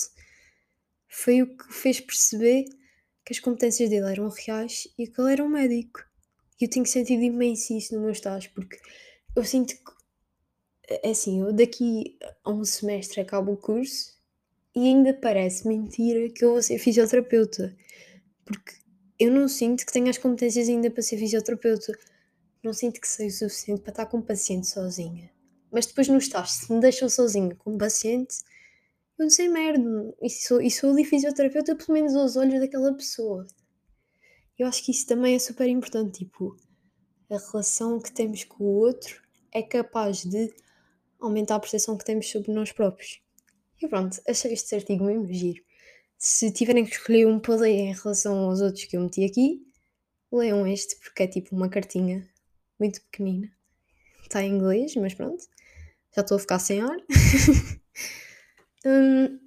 foi 1.08 1.42
o 1.42 1.58
que 1.58 1.74
fez 1.74 2.00
perceber 2.00 2.66
que 3.32 3.38
as 3.38 3.40
competências 3.40 3.90
dele 3.90 4.12
eram 4.12 4.28
reais 4.28 4.90
e 4.98 5.08
que 5.08 5.22
ele 5.22 5.32
era 5.32 5.44
um 5.44 5.48
médico. 5.48 6.04
E 6.60 6.66
eu 6.66 6.70
tenho 6.70 6.86
sentido 6.86 7.24
imenso 7.24 7.74
isso 7.74 7.96
no 7.96 8.02
meu 8.02 8.12
estágio, 8.12 8.52
porque 8.54 8.78
eu 9.34 9.44
sinto 9.46 9.74
que, 9.74 9.92
é 10.90 11.10
assim, 11.10 11.40
eu 11.40 11.54
daqui 11.54 12.18
a 12.44 12.52
um 12.52 12.66
semestre 12.66 13.22
acabo 13.22 13.54
o 13.54 13.58
curso 13.58 14.20
e 14.76 14.82
ainda 14.82 15.14
parece 15.14 15.66
mentira 15.66 16.30
que 16.30 16.44
eu 16.44 16.52
vou 16.52 16.62
ser 16.62 16.78
fisioterapeuta, 16.78 17.76
porque 18.44 18.74
eu 19.18 19.32
não 19.32 19.48
sinto 19.48 19.86
que 19.86 19.94
tenha 19.94 20.10
as 20.10 20.18
competências 20.18 20.68
ainda 20.68 20.92
para 20.92 21.02
ser 21.02 21.18
fisioterapeuta. 21.18 21.98
Não 22.62 22.74
sinto 22.74 23.00
que 23.00 23.08
seja 23.08 23.46
o 23.46 23.50
suficiente 23.50 23.82
para 23.82 23.92
estar 23.92 24.06
com 24.08 24.18
um 24.18 24.22
paciente 24.22 24.68
sozinha. 24.68 25.32
Mas 25.72 25.86
depois 25.86 26.08
no 26.08 26.18
estágio, 26.18 26.54
se 26.54 26.72
me 26.72 26.80
deixam 26.80 27.08
sozinha 27.08 27.56
com 27.56 27.74
um 27.74 27.78
paciente, 27.78 28.36
eu 29.22 29.26
não 29.26 29.30
sei 29.30 29.48
merda. 29.48 30.16
E 30.22 30.30
sou, 30.30 30.62
e 30.62 30.72
sou 30.72 30.92
ali 30.92 31.06
fisioterapeuta 31.06 31.76
pelo 31.76 31.94
menos 31.94 32.16
aos 32.16 32.36
olhos 32.36 32.60
daquela 32.60 32.94
pessoa. 32.94 33.46
Eu 34.58 34.68
acho 34.68 34.84
que 34.84 34.92
isso 34.92 35.06
também 35.06 35.36
é 35.36 35.40
super 35.40 35.68
importante. 35.68 36.26
Tipo, 36.26 36.58
a 37.30 37.38
relação 37.38 38.00
que 38.00 38.12
temos 38.12 38.44
com 38.44 38.64
o 38.64 38.78
outro 38.80 39.22
é 39.54 39.62
capaz 39.62 40.24
de 40.24 40.52
aumentar 41.20 41.56
a 41.56 41.60
percepção 41.60 41.98
que 41.98 42.06
temos 42.06 42.30
sobre 42.30 42.52
nós 42.52 42.72
próprios. 42.72 43.22
E 43.82 43.88
pronto, 43.88 44.20
achei 44.28 44.54
este 44.54 44.74
artigo 44.76 45.06
mesmo 45.06 45.32
giro. 45.32 45.64
Se 46.18 46.52
tiverem 46.52 46.86
que 46.86 46.92
escolher 46.92 47.28
um 47.28 47.42
ler 47.60 47.70
em 47.70 47.94
relação 47.94 48.38
aos 48.40 48.62
outros 48.62 48.86
que 48.86 48.98
eu 48.98 49.02
meti 49.02 49.24
aqui, 49.24 49.62
leiam 50.32 50.66
este, 50.66 50.96
porque 50.98 51.24
é 51.24 51.28
tipo 51.28 51.56
uma 51.56 51.70
cartinha 51.70 52.28
muito 52.80 53.02
pequenina. 53.04 53.52
Está 54.24 54.44
em 54.44 54.54
inglês, 54.54 54.96
mas 54.96 55.14
pronto. 55.14 55.44
Já 56.16 56.22
estou 56.22 56.38
a 56.38 56.40
ficar 56.40 56.60
sem 56.60 56.82
ar. 56.82 56.98
Hum, 58.86 59.40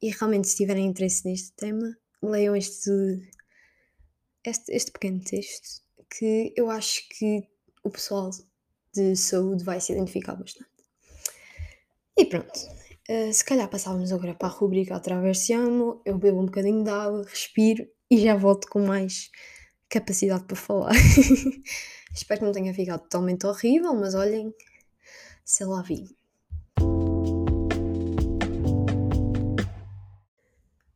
e 0.00 0.10
realmente, 0.10 0.48
se 0.48 0.56
tiverem 0.56 0.86
interesse 0.86 1.26
neste 1.26 1.52
tema, 1.52 1.96
leiam 2.22 2.56
este, 2.56 2.90
este, 4.44 4.72
este 4.72 4.90
pequeno 4.92 5.20
texto 5.22 5.82
que 6.10 6.52
eu 6.56 6.70
acho 6.70 7.08
que 7.08 7.48
o 7.82 7.90
pessoal 7.90 8.30
de 8.94 9.16
saúde 9.16 9.64
vai 9.64 9.80
se 9.80 9.92
identificar 9.92 10.36
bastante. 10.36 10.70
E 12.16 12.24
pronto, 12.26 12.54
uh, 13.10 13.32
se 13.32 13.44
calhar 13.44 13.68
passávamos 13.68 14.12
agora 14.12 14.34
para 14.34 14.48
a 14.48 14.50
rubrica 14.50 14.94
Atravessiamo, 14.94 16.00
eu 16.04 16.16
bebo 16.16 16.40
um 16.40 16.46
bocadinho 16.46 16.84
de 16.84 16.90
água, 16.90 17.24
respiro 17.24 17.86
e 18.10 18.18
já 18.18 18.36
volto 18.36 18.68
com 18.68 18.86
mais 18.86 19.30
capacidade 19.88 20.44
para 20.44 20.56
falar. 20.56 20.92
Espero 22.14 22.40
que 22.40 22.46
não 22.46 22.52
tenha 22.52 22.72
ficado 22.72 23.00
totalmente 23.02 23.46
horrível, 23.46 23.94
mas 23.94 24.14
olhem, 24.14 24.54
sei 25.44 25.66
lá 25.66 25.82
vi. 25.82 26.16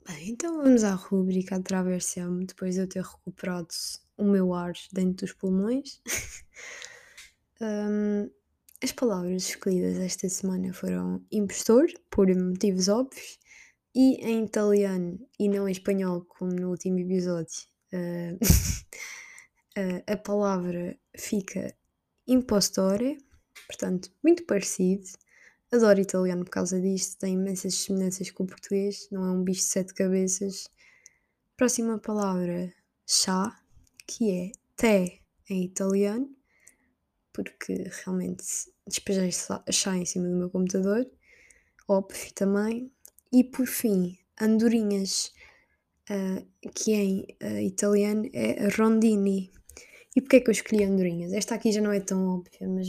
Bem, 0.08 0.30
então 0.30 0.56
vamos 0.56 0.84
à 0.84 0.94
rubrica 0.94 1.56
Atravessiamo, 1.56 2.46
depois 2.46 2.76
de 2.76 2.80
eu 2.80 2.88
ter 2.88 3.02
recuperado 3.02 3.68
o 4.16 4.24
meu 4.24 4.54
ar 4.54 4.72
dentro 4.90 5.26
dos 5.26 5.34
pulmões. 5.34 6.00
um, 7.60 8.30
as 8.82 8.90
palavras 8.90 9.42
escolhidas 9.50 9.98
esta 9.98 10.26
semana 10.30 10.72
foram 10.72 11.22
impostor, 11.30 11.88
por 12.10 12.26
motivos 12.34 12.88
óbvios, 12.88 13.38
e 13.94 14.14
em 14.26 14.46
italiano 14.46 15.18
e 15.38 15.46
não 15.46 15.68
em 15.68 15.72
espanhol, 15.72 16.24
como 16.24 16.52
no 16.52 16.70
último 16.70 16.98
episódio, 17.00 17.66
uh, 17.92 18.38
a 20.10 20.16
palavra 20.16 20.98
fica 21.18 21.76
impostore, 22.26 23.18
portanto, 23.66 24.10
muito 24.24 24.46
parecido. 24.46 25.06
Adoro 25.70 26.00
italiano 26.00 26.44
por 26.44 26.50
causa 26.50 26.80
disto, 26.80 27.18
tem 27.18 27.34
imensas 27.34 27.74
semelhanças 27.74 28.30
com 28.30 28.44
o 28.44 28.46
português, 28.46 29.06
não 29.12 29.22
é 29.26 29.30
um 29.30 29.44
bicho 29.44 29.60
de 29.60 29.66
sete 29.66 29.92
cabeças. 29.92 30.66
Próxima 31.58 31.98
palavra, 31.98 32.72
chá, 33.06 33.54
que 34.06 34.30
é 34.30 34.52
té 34.74 35.18
em 35.50 35.64
italiano, 35.64 36.34
porque 37.34 37.84
realmente 38.02 38.44
despejei 38.86 39.30
chá 39.70 39.94
em 39.94 40.06
cima 40.06 40.26
do 40.26 40.36
meu 40.36 40.48
computador, 40.48 41.06
óbvio 41.86 42.32
também. 42.34 42.90
E 43.30 43.44
por 43.44 43.66
fim, 43.66 44.16
andorinhas, 44.40 45.32
uh, 46.08 46.70
que 46.74 46.92
em 46.94 47.26
uh, 47.42 47.58
italiano 47.60 48.26
é 48.32 48.68
rondini. 48.68 49.50
E 50.16 50.22
porquê 50.22 50.36
é 50.36 50.40
que 50.40 50.48
eu 50.48 50.52
escolhi 50.52 50.84
andorinhas? 50.84 51.34
Esta 51.34 51.56
aqui 51.56 51.72
já 51.72 51.82
não 51.82 51.92
é 51.92 52.00
tão 52.00 52.26
óbvia, 52.26 52.66
mas 52.66 52.88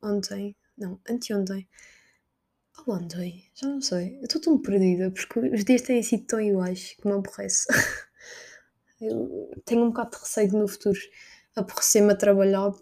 ontem, 0.00 0.56
não, 0.78 1.00
anteontem, 1.08 1.68
ou 2.86 2.94
ontem, 2.94 3.44
já 3.54 3.68
não 3.68 3.80
sei, 3.80 4.18
eu 4.18 4.24
estou 4.24 4.40
tão 4.40 4.58
perdida 4.58 5.10
porque 5.10 5.38
os 5.40 5.64
dias 5.64 5.82
têm 5.82 6.02
sido 6.02 6.26
tão 6.26 6.40
iguais 6.40 6.94
que 7.00 7.06
me 7.06 7.14
aborrece. 7.14 7.66
eu 9.00 9.50
tenho 9.64 9.84
um 9.84 9.88
bocado 9.88 10.10
de 10.10 10.18
receio 10.18 10.50
de 10.50 10.56
no 10.56 10.68
futuro 10.68 10.98
aborrecer-me 11.56 12.12
a 12.12 12.16
trabalhar 12.16 12.72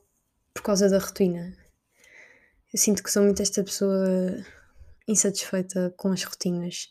por 0.55 0.63
causa 0.63 0.89
da 0.89 0.99
rotina. 0.99 1.57
Eu 2.73 2.79
sinto 2.79 3.03
que 3.03 3.11
sou 3.11 3.23
muito 3.23 3.41
esta 3.41 3.65
pessoa 3.65 4.45
insatisfeita 5.07 5.95
com 5.97 6.13
as 6.13 6.23
rotinas. 6.23 6.89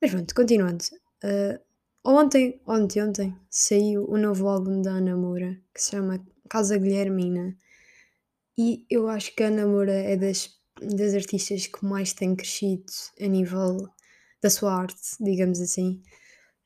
Mas 0.00 0.10
pronto, 0.10 0.34
continuando. 0.34 0.84
Uh, 1.24 1.58
ontem, 2.04 2.60
ontem, 2.66 3.02
ontem, 3.02 3.36
saiu 3.50 4.04
o 4.08 4.16
novo 4.16 4.48
álbum 4.48 4.80
da 4.80 4.92
Ana 4.92 5.16
Moura, 5.16 5.60
que 5.74 5.82
se 5.82 5.90
chama 5.90 6.24
Casa 6.48 6.78
Guilhermina. 6.78 7.56
E 8.56 8.86
eu 8.88 9.08
acho 9.08 9.34
que 9.34 9.42
a 9.42 9.48
Ana 9.48 9.66
Moura 9.66 9.92
é 9.92 10.16
das, 10.16 10.50
das 10.94 11.14
artistas 11.14 11.66
que 11.66 11.84
mais 11.84 12.12
tem 12.12 12.34
crescido 12.34 12.92
a 13.20 13.26
nível 13.26 13.88
da 14.42 14.50
sua 14.50 14.74
arte, 14.74 15.00
digamos 15.20 15.60
assim. 15.60 16.02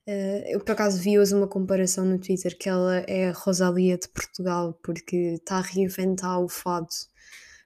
Uh, 0.09 0.42
eu 0.46 0.61
por 0.61 0.72
acaso 0.72 0.98
vi 0.98 1.18
hoje 1.18 1.35
uma 1.35 1.48
comparação 1.48 2.05
no 2.05 2.18
Twitter 2.18 2.57
que 2.57 2.68
ela 2.68 2.98
é 3.09 3.29
a 3.29 3.33
Rosalia 3.33 3.98
de 3.98 4.09
Portugal 4.09 4.79
porque 4.83 5.35
está 5.35 5.57
a 5.57 5.61
reinventar 5.61 6.40
o 6.40 6.48
fado, 6.48 6.88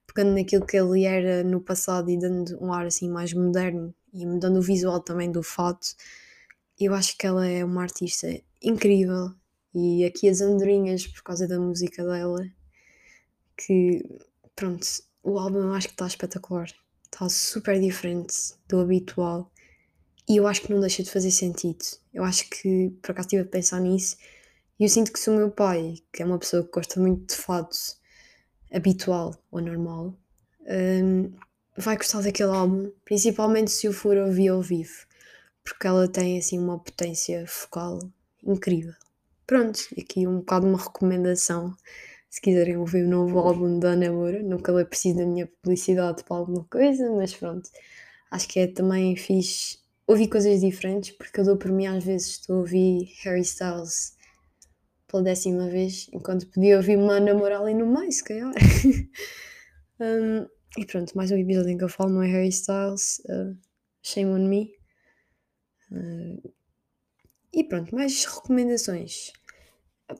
pegando 0.06 0.34
naquilo 0.34 0.64
que 0.64 0.76
ele 0.76 1.04
era 1.04 1.44
no 1.44 1.60
passado 1.60 2.10
e 2.10 2.18
dando 2.18 2.58
um 2.62 2.72
ar 2.72 2.86
assim 2.86 3.10
mais 3.10 3.34
moderno 3.34 3.94
e 4.12 4.26
mudando 4.26 4.56
o 4.56 4.62
visual 4.62 5.00
também 5.00 5.30
do 5.30 5.42
fado. 5.42 5.80
Eu 6.78 6.94
acho 6.94 7.16
que 7.18 7.26
ela 7.26 7.46
é 7.46 7.64
uma 7.64 7.82
artista 7.82 8.26
incrível 8.62 9.34
e 9.74 10.04
aqui 10.04 10.28
as 10.28 10.40
andorinhas 10.40 11.06
por 11.06 11.22
causa 11.22 11.46
da 11.46 11.58
música 11.58 12.02
dela 12.04 12.42
que 13.56 14.02
pronto, 14.56 14.86
o 15.22 15.38
álbum 15.38 15.59
eu 15.59 15.72
acho 15.72 15.88
que 15.88 15.94
está 15.94 16.06
espetacular, 16.06 16.68
está 17.04 17.28
super 17.28 17.80
diferente 17.80 18.54
do 18.68 18.80
habitual 18.80 19.50
e 20.28 20.37
eu 20.37 20.46
acho 20.46 20.62
que 20.62 20.72
não 20.72 20.80
deixa 20.80 21.02
de 21.02 21.11
fazer 21.11 21.30
sentido. 21.30 21.85
Eu 22.12 22.24
acho 22.24 22.48
que, 22.48 22.90
por 23.02 23.11
acaso, 23.11 23.26
estive 23.26 23.42
a 23.42 23.46
pensar 23.46 23.80
nisso 23.80 24.16
e 24.78 24.85
eu 24.85 24.88
sinto 24.88 25.12
que 25.12 25.20
se 25.20 25.28
o 25.28 25.37
meu 25.37 25.50
pai, 25.50 25.96
que 26.12 26.22
é 26.22 26.26
uma 26.26 26.38
pessoa 26.38 26.64
que 26.64 26.70
gosta 26.70 26.98
muito 27.00 27.35
de 27.35 27.37
fados 27.37 27.98
habitual 28.72 29.35
ou 29.50 29.61
normal, 29.61 30.16
um, 31.02 31.33
vai 31.76 31.96
gostar 31.96 32.22
daquele 32.22 32.50
álbum, 32.50 32.90
principalmente 33.04 33.70
se 33.70 33.88
o 33.88 33.92
for 33.92 34.16
ouvir 34.16 34.48
ao 34.48 34.62
vivo, 34.62 35.06
porque 35.64 35.87
ela 35.87 36.09
tem 36.09 36.38
assim 36.38 36.59
uma 36.59 36.78
potência 36.78 37.44
focal 37.46 37.98
incrível. 38.42 38.94
Pronto, 39.46 39.80
aqui 39.98 40.26
um 40.26 40.38
bocado 40.38 40.66
uma 40.66 40.78
recomendação 40.78 41.76
Se 42.30 42.40
quiserem 42.40 42.76
ouvir 42.76 43.04
o 43.04 43.08
novo 43.08 43.40
álbum 43.40 43.80
da 43.80 43.88
Ana 43.90 44.12
Moura, 44.12 44.40
nunca 44.40 44.72
é 44.80 44.84
preciso 44.84 45.18
da 45.18 45.26
minha 45.26 45.48
publicidade 45.48 46.22
para 46.22 46.36
alguma 46.36 46.64
coisa, 46.64 47.10
mas 47.10 47.34
pronto. 47.34 47.68
Acho 48.30 48.48
que 48.48 48.60
é 48.60 48.66
também 48.68 49.16
fixe 49.16 49.78
ouvir 50.06 50.28
coisas 50.28 50.60
diferentes, 50.60 51.10
porque 51.10 51.40
eu 51.40 51.44
dou 51.44 51.56
por 51.56 51.72
mim 51.72 51.86
às 51.86 52.04
vezes 52.04 52.28
estou 52.28 52.56
a 52.56 52.58
ouvir 52.60 53.12
Harry 53.24 53.40
Styles 53.40 54.16
pela 55.08 55.24
décima 55.24 55.68
vez, 55.68 56.08
enquanto 56.12 56.46
podia 56.46 56.76
ouvir 56.76 56.96
uma 56.96 57.14
Ana 57.14 57.34
Moura 57.34 57.58
ali 57.58 57.74
no 57.74 57.86
meio, 57.86 58.12
se 58.12 58.22
calhar. 58.22 58.52
um, 60.00 60.46
e 60.78 60.86
pronto, 60.86 61.16
mais 61.16 61.32
um 61.32 61.36
episódio 61.36 61.70
em 61.70 61.78
que 61.78 61.82
eu 61.82 61.88
falo 61.88 62.10
não 62.10 62.22
é 62.22 62.28
Harry 62.28 62.48
Styles, 62.48 63.20
uh, 63.28 63.58
Shame 64.02 64.30
on 64.30 64.48
Me. 64.48 64.72
Uh, 65.90 66.52
e 67.52 67.64
pronto, 67.64 67.92
mais 67.92 68.24
recomendações. 68.24 69.32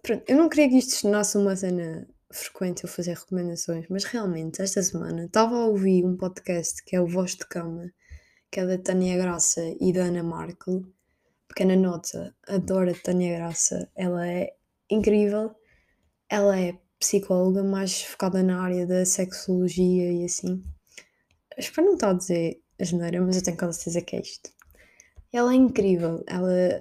Pronto, 0.03 0.23
eu 0.29 0.37
não 0.37 0.49
queria 0.49 0.69
que 0.69 0.79
isto 0.79 0.93
se 0.93 1.03
tornasse 1.03 1.37
uma 1.37 1.57
cena 1.57 2.07
frequente 2.31 2.85
eu 2.85 2.89
fazer 2.89 3.15
recomendações, 3.15 3.87
mas 3.89 4.05
realmente 4.05 4.63
esta 4.63 4.81
semana 4.83 5.25
estava 5.25 5.57
a 5.57 5.67
ouvir 5.67 6.05
um 6.05 6.17
podcast 6.17 6.85
que 6.85 6.95
é 6.95 7.01
o 7.01 7.09
Voz 7.09 7.33
de 7.33 7.45
Cama, 7.47 7.93
que 8.51 8.61
é 8.61 8.67
da 8.67 8.79
Tânia 8.79 9.17
Graça 9.17 9.61
e 9.81 9.93
da 9.93 10.05
Ana 10.05 10.23
Markle. 10.23 10.87
Pequena 11.49 11.75
nota, 11.75 12.33
adoro 12.47 12.91
a 12.91 12.95
Tânia 12.95 13.37
Graça, 13.37 13.91
ela 13.97 14.29
é 14.29 14.53
incrível, 14.89 15.57
ela 16.29 16.59
é 16.59 16.79
psicóloga 17.01 17.65
mais 17.65 18.03
focada 18.03 18.43
na 18.45 18.63
área 18.63 18.87
da 18.87 19.05
sexologia 19.05 20.13
e 20.13 20.25
assim. 20.25 20.63
Espero 21.59 21.89
não 21.89 21.95
estar 21.95 22.11
a 22.11 22.15
dizer 22.15 22.63
a 22.79 22.85
geneira, 22.85 23.21
mas 23.21 23.37
eu 23.37 23.43
tenho 23.43 23.57
quase 23.57 23.79
certeza 23.79 24.03
que 24.03 24.17
é 24.17 24.21
isto. 24.21 24.51
Ela 25.33 25.53
é 25.53 25.57
incrível, 25.57 26.23
ela 26.29 26.81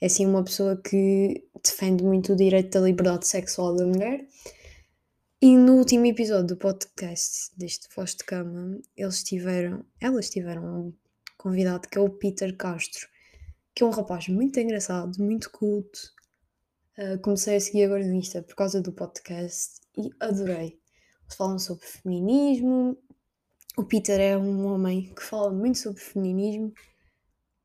é 0.00 0.06
assim 0.06 0.26
uma 0.26 0.42
pessoa 0.42 0.76
que 0.76 1.46
defende 1.62 2.02
muito 2.02 2.32
o 2.32 2.36
direito 2.36 2.70
da 2.70 2.86
liberdade 2.86 3.26
sexual 3.26 3.76
da 3.76 3.86
mulher. 3.86 4.26
E 5.42 5.56
no 5.56 5.74
último 5.76 6.06
episódio 6.06 6.48
do 6.48 6.56
podcast 6.56 7.50
deste 7.56 7.88
Voz 7.94 8.14
de 8.14 8.24
Cama, 8.24 8.78
eles 8.96 9.22
tiveram, 9.22 9.84
elas 10.00 10.30
tiveram 10.30 10.62
um 10.64 10.92
convidado 11.36 11.88
que 11.88 11.98
é 11.98 12.00
o 12.00 12.10
Peter 12.10 12.56
Castro, 12.56 13.08
que 13.74 13.82
é 13.82 13.86
um 13.86 13.90
rapaz 13.90 14.28
muito 14.28 14.58
engraçado, 14.58 15.22
muito 15.22 15.50
culto. 15.50 15.98
Uh, 16.98 17.18
comecei 17.20 17.56
a 17.56 17.60
seguir 17.60 17.84
agora 17.84 18.06
no 18.06 18.14
Insta 18.14 18.42
por 18.42 18.54
causa 18.54 18.80
do 18.80 18.92
podcast 18.92 19.80
e 19.96 20.10
adorei. 20.20 20.78
Eles 21.22 21.36
falam 21.36 21.58
sobre 21.58 21.86
feminismo. 21.86 22.96
O 23.76 23.84
Peter 23.84 24.20
é 24.20 24.36
um 24.36 24.66
homem 24.66 25.12
que 25.14 25.22
fala 25.22 25.50
muito 25.50 25.78
sobre 25.78 26.00
feminismo 26.00 26.72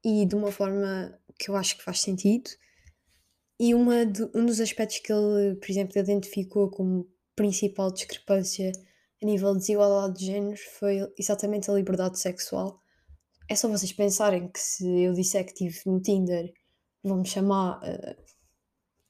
e 0.04 0.26
de 0.26 0.36
uma 0.36 0.52
forma 0.52 1.18
que 1.38 1.50
eu 1.50 1.56
acho 1.56 1.78
que 1.78 1.84
faz 1.84 2.02
sentido. 2.02 2.50
E 3.60 3.74
uma 3.74 4.06
de, 4.06 4.24
um 4.36 4.46
dos 4.46 4.60
aspectos 4.60 5.00
que 5.00 5.12
ele, 5.12 5.56
por 5.56 5.70
exemplo, 5.70 5.98
identificou 5.98 6.70
como 6.70 7.10
principal 7.36 7.92
discrepância 7.92 8.72
a 9.22 9.26
nível 9.26 9.54
de 9.54 9.60
desigualdade 9.60 10.20
de 10.20 10.26
géneros 10.26 10.62
foi 10.80 11.00
exatamente 11.18 11.70
a 11.70 11.74
liberdade 11.74 12.20
sexual. 12.20 12.82
É 13.50 13.56
só 13.56 13.68
vocês 13.70 13.94
pensarem 13.94 14.50
que 14.50 14.60
se 14.60 14.86
eu 15.04 15.14
disser 15.14 15.46
que 15.46 15.52
estive 15.52 15.80
no 15.86 16.02
Tinder, 16.02 16.52
vão-me 17.04 17.26
chamar 17.26 17.80
uh, 17.80 18.24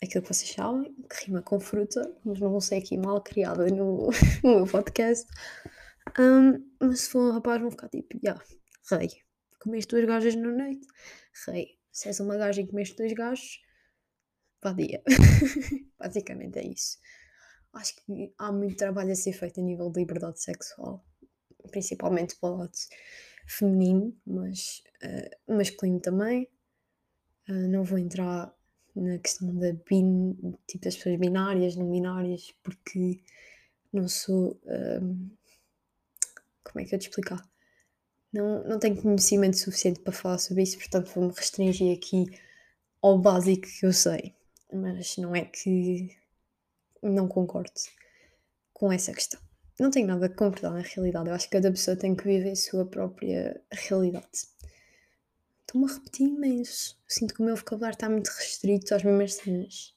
aquilo 0.04 0.22
que 0.24 0.34
vocês 0.34 0.52
sabem, 0.52 0.94
que 1.10 1.26
rima 1.26 1.42
com 1.42 1.60
fruta, 1.60 2.02
mas 2.24 2.40
não 2.40 2.50
vou 2.50 2.62
ser 2.62 2.76
aqui 2.76 2.98
mal 2.98 3.22
criada 3.22 3.66
no, 3.68 4.10
no 4.44 4.56
meu 4.58 4.68
podcast. 4.68 5.26
Um, 6.20 6.64
mas 6.80 7.02
se 7.02 7.10
for 7.10 7.30
um 7.30 7.32
rapaz, 7.32 7.62
vão 7.62 7.72
ficar 7.72 7.90
tipo, 7.90 8.18
já, 8.24 8.32
yeah, 8.32 8.46
rei, 8.92 9.10
comeste 9.60 9.96
duas 9.96 10.06
gajas 10.06 10.36
na 10.36 10.52
noite, 10.52 10.86
rei, 11.48 11.80
se 11.96 12.10
és 12.10 12.20
uma 12.20 12.36
gaja 12.36 12.62
e 12.62 12.68
comeste 12.68 12.98
dois 12.98 13.14
gajos, 13.14 13.62
vadia. 14.62 15.02
Basicamente 15.98 16.60
é 16.60 16.68
isso. 16.68 17.00
Acho 17.74 17.96
que 17.96 18.34
há 18.38 18.52
muito 18.52 18.76
trabalho 18.76 19.14
a 19.14 19.16
ser 19.16 19.32
feito 19.32 19.62
a 19.62 19.64
nível 19.64 19.90
de 19.90 20.02
liberdade 20.02 20.42
sexual, 20.42 21.06
principalmente 21.72 22.36
para 22.36 22.50
o 22.50 22.58
lado 22.58 22.78
feminino, 23.48 24.14
mas 24.28 24.84
uh, 25.48 25.56
masculino 25.56 26.02
também. 26.02 26.50
Uh, 27.48 27.70
não 27.70 27.86
vou 27.86 27.98
entrar 27.98 28.54
na 28.94 29.18
questão 29.18 29.56
da 29.56 29.72
bin, 29.72 30.36
tipo 30.68 30.84
das 30.84 30.98
pessoas 30.98 31.18
binárias, 31.18 31.78
não 31.78 31.90
binárias, 31.90 32.54
porque 32.62 33.24
não 33.94 34.10
sou. 34.10 34.60
Um, 34.66 35.30
como 36.62 36.82
é 36.82 36.86
que 36.86 36.94
eu 36.94 37.00
te 37.00 37.08
explicar? 37.08 37.42
Não, 38.36 38.64
não 38.66 38.80
tenho 38.80 39.02
conhecimento 39.02 39.58
suficiente 39.58 40.02
para 40.02 40.12
falar 40.14 40.38
sobre 40.38 40.64
isso, 40.64 40.78
portanto 40.78 41.12
vou-me 41.16 41.34
restringir 41.34 41.98
aqui 41.98 42.26
ao 43.02 43.18
básico 43.18 43.68
que 43.68 43.86
eu 43.86 43.94
sei. 43.94 44.36
Mas 44.74 45.16
não 45.18 45.34
é 45.36 45.46
que 45.46 46.10
não 47.02 47.28
concordo 47.28 47.72
com 48.74 48.92
essa 48.92 49.14
questão. 49.14 49.40
Não 49.80 49.90
tenho 49.90 50.08
nada 50.08 50.26
a 50.26 50.30
concordar 50.30 50.72
na 50.72 50.82
realidade. 50.82 51.30
Eu 51.30 51.36
acho 51.36 51.46
que 51.46 51.56
cada 51.56 51.72
pessoa 51.72 51.96
tem 51.96 52.16
que 52.16 52.26
viver 52.26 52.52
a 52.52 52.56
sua 52.56 52.86
própria 52.86 53.62
realidade. 53.72 54.28
Estou-me 55.62 55.90
a 55.90 55.94
repetir 55.94 56.28
imenso. 56.28 56.98
Sinto 57.08 57.34
que 57.34 57.42
o 57.42 57.46
meu 57.46 57.56
vocabulário 57.56 57.96
está 57.96 58.10
muito 58.10 58.28
restrito 58.28 58.96
às 58.96 59.04
mesmas 59.04 59.36
cenas. 59.36 59.96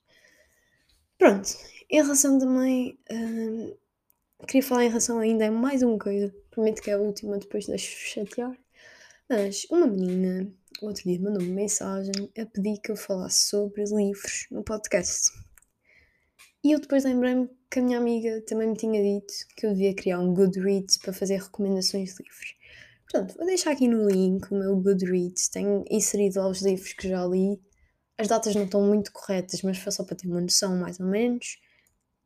Pronto. 1.17 1.49
Em 1.91 2.03
relação 2.03 2.39
também. 2.39 2.99
Hum, 3.11 3.75
queria 4.47 4.63
falar 4.63 4.85
em 4.85 4.89
relação 4.89 5.19
ainda 5.19 5.47
a 5.47 5.51
mais 5.51 5.83
uma 5.83 5.99
coisa 5.99 6.35
prometo 6.51 6.83
que 6.83 6.91
é 6.91 6.95
a 6.95 6.99
última, 6.99 7.39
depois 7.39 7.67
deixo 7.67 7.97
chatear. 7.97 8.57
Mas 9.29 9.65
uma 9.71 9.87
menina, 9.87 10.51
outro 10.83 11.05
dia, 11.05 11.21
mandou-me 11.21 11.53
mensagem 11.53 12.31
a 12.37 12.47
pedir 12.47 12.81
que 12.81 12.91
eu 12.91 12.97
falasse 12.97 13.49
sobre 13.49 13.85
livros 13.85 14.47
no 14.51 14.65
podcast. 14.65 15.31
E 16.65 16.73
eu 16.73 16.81
depois 16.81 17.05
lembrei-me 17.05 17.49
que 17.71 17.79
a 17.79 17.83
minha 17.83 17.99
amiga 17.99 18.43
também 18.47 18.69
me 18.69 18.77
tinha 18.77 19.01
dito 19.01 19.33
que 19.57 19.67
eu 19.67 19.71
devia 19.71 19.95
criar 19.95 20.19
um 20.19 20.35
Goodreads 20.35 20.97
para 20.97 21.13
fazer 21.13 21.41
recomendações 21.41 22.15
de 22.15 22.23
livros. 22.25 22.57
Portanto, 23.11 23.37
vou 23.37 23.47
deixar 23.47 23.71
aqui 23.71 23.87
no 23.87 24.09
link 24.09 24.51
o 24.51 24.55
meu 24.57 24.77
Goodreads. 24.77 25.49
Tenho 25.49 25.85
inserido 25.91 26.41
lá 26.41 26.49
os 26.49 26.61
livros 26.61 26.93
que 26.93 27.09
já 27.09 27.25
li. 27.27 27.61
As 28.19 28.27
datas 28.27 28.55
não 28.55 28.65
estão 28.65 28.83
muito 28.83 29.13
corretas, 29.13 29.63
mas 29.63 29.79
foi 29.79 29.93
só 29.93 30.03
para 30.03 30.17
ter 30.17 30.27
uma 30.27 30.41
noção, 30.41 30.77
mais 30.77 30.99
ou 30.99 31.07
menos. 31.07 31.59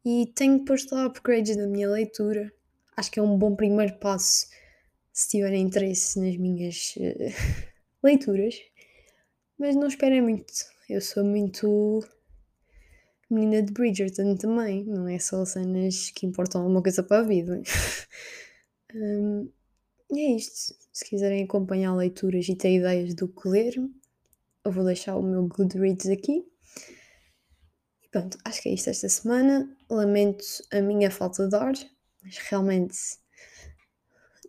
E 0.05 0.27
tenho 0.35 0.65
posto 0.65 0.95
lá 0.95 1.07
upgrades 1.07 1.57
da 1.57 1.67
minha 1.67 1.89
leitura 1.89 2.53
acho 2.97 3.11
que 3.11 3.19
é 3.19 3.23
um 3.23 3.37
bom 3.37 3.55
primeiro 3.55 3.99
passo 3.99 4.47
se 5.13 5.29
tiverem 5.31 5.63
interesse 5.63 6.19
nas 6.19 6.37
minhas 6.37 6.95
uh, 6.97 7.63
leituras. 8.03 8.55
Mas 9.59 9.77
não 9.77 9.87
esperem 9.87 10.23
muito. 10.23 10.53
Eu 10.89 11.01
sou 11.01 11.25
muito 11.25 12.01
menina 13.31 13.63
de 13.63 13.73
Bridgerton 13.73 14.37
também, 14.37 14.85
não 14.85 15.09
é 15.09 15.19
só 15.19 15.45
cenas 15.45 16.11
que 16.11 16.27
importam 16.27 16.61
alguma 16.61 16.83
coisa 16.83 17.03
para 17.03 17.21
a 17.21 17.23
vida. 17.23 17.63
um, 18.95 19.51
é 20.13 20.37
isto. 20.37 20.75
Se 20.93 21.05
quiserem 21.07 21.45
acompanhar 21.45 21.95
leituras 21.95 22.47
e 22.49 22.55
ter 22.55 22.77
ideias 22.77 23.15
do 23.15 23.29
que 23.29 23.49
ler, 23.49 23.75
eu 24.65 24.71
vou 24.71 24.85
deixar 24.85 25.17
o 25.17 25.23
meu 25.23 25.47
Goodreads 25.49 26.07
aqui. 26.09 26.45
E 28.03 28.09
pronto, 28.11 28.37
acho 28.45 28.61
que 28.61 28.69
é 28.69 28.75
isto 28.75 28.91
esta 28.91 29.09
semana. 29.09 29.75
Lamento 29.95 30.45
a 30.73 30.81
minha 30.81 31.11
falta 31.11 31.47
de 31.49 31.55
ar, 31.55 31.75
mas 32.23 32.39
realmente 32.39 32.97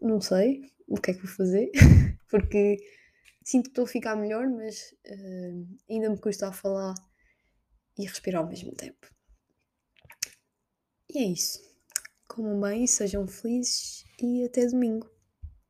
não 0.02 0.22
sei 0.22 0.72
o 0.88 1.00
que 1.00 1.12
é 1.12 1.14
que 1.14 1.22
vou 1.22 1.36
fazer, 1.36 1.72
porque 2.30 2.78
sinto 3.44 3.66
que 3.66 3.70
estou 3.70 3.86
a 3.86 3.88
ficar 3.88 4.16
melhor, 4.16 4.48
mas 4.50 4.94
uh, 5.06 5.68
ainda 5.90 6.10
me 6.10 6.18
custa 6.18 6.48
a 6.48 6.54
falar 6.54 6.94
e 7.98 8.06
respirar 8.06 8.42
ao 8.42 8.50
mesmo 8.50 8.74
tempo. 8.76 9.08
E 11.10 11.20
é 11.20 11.26
isso. 11.26 11.60
Comam 12.28 12.60
bem, 12.60 12.88
sejam 12.88 13.28
felizes 13.28 14.04
e 14.22 14.44
até 14.46 14.66
domingo. 14.66 15.13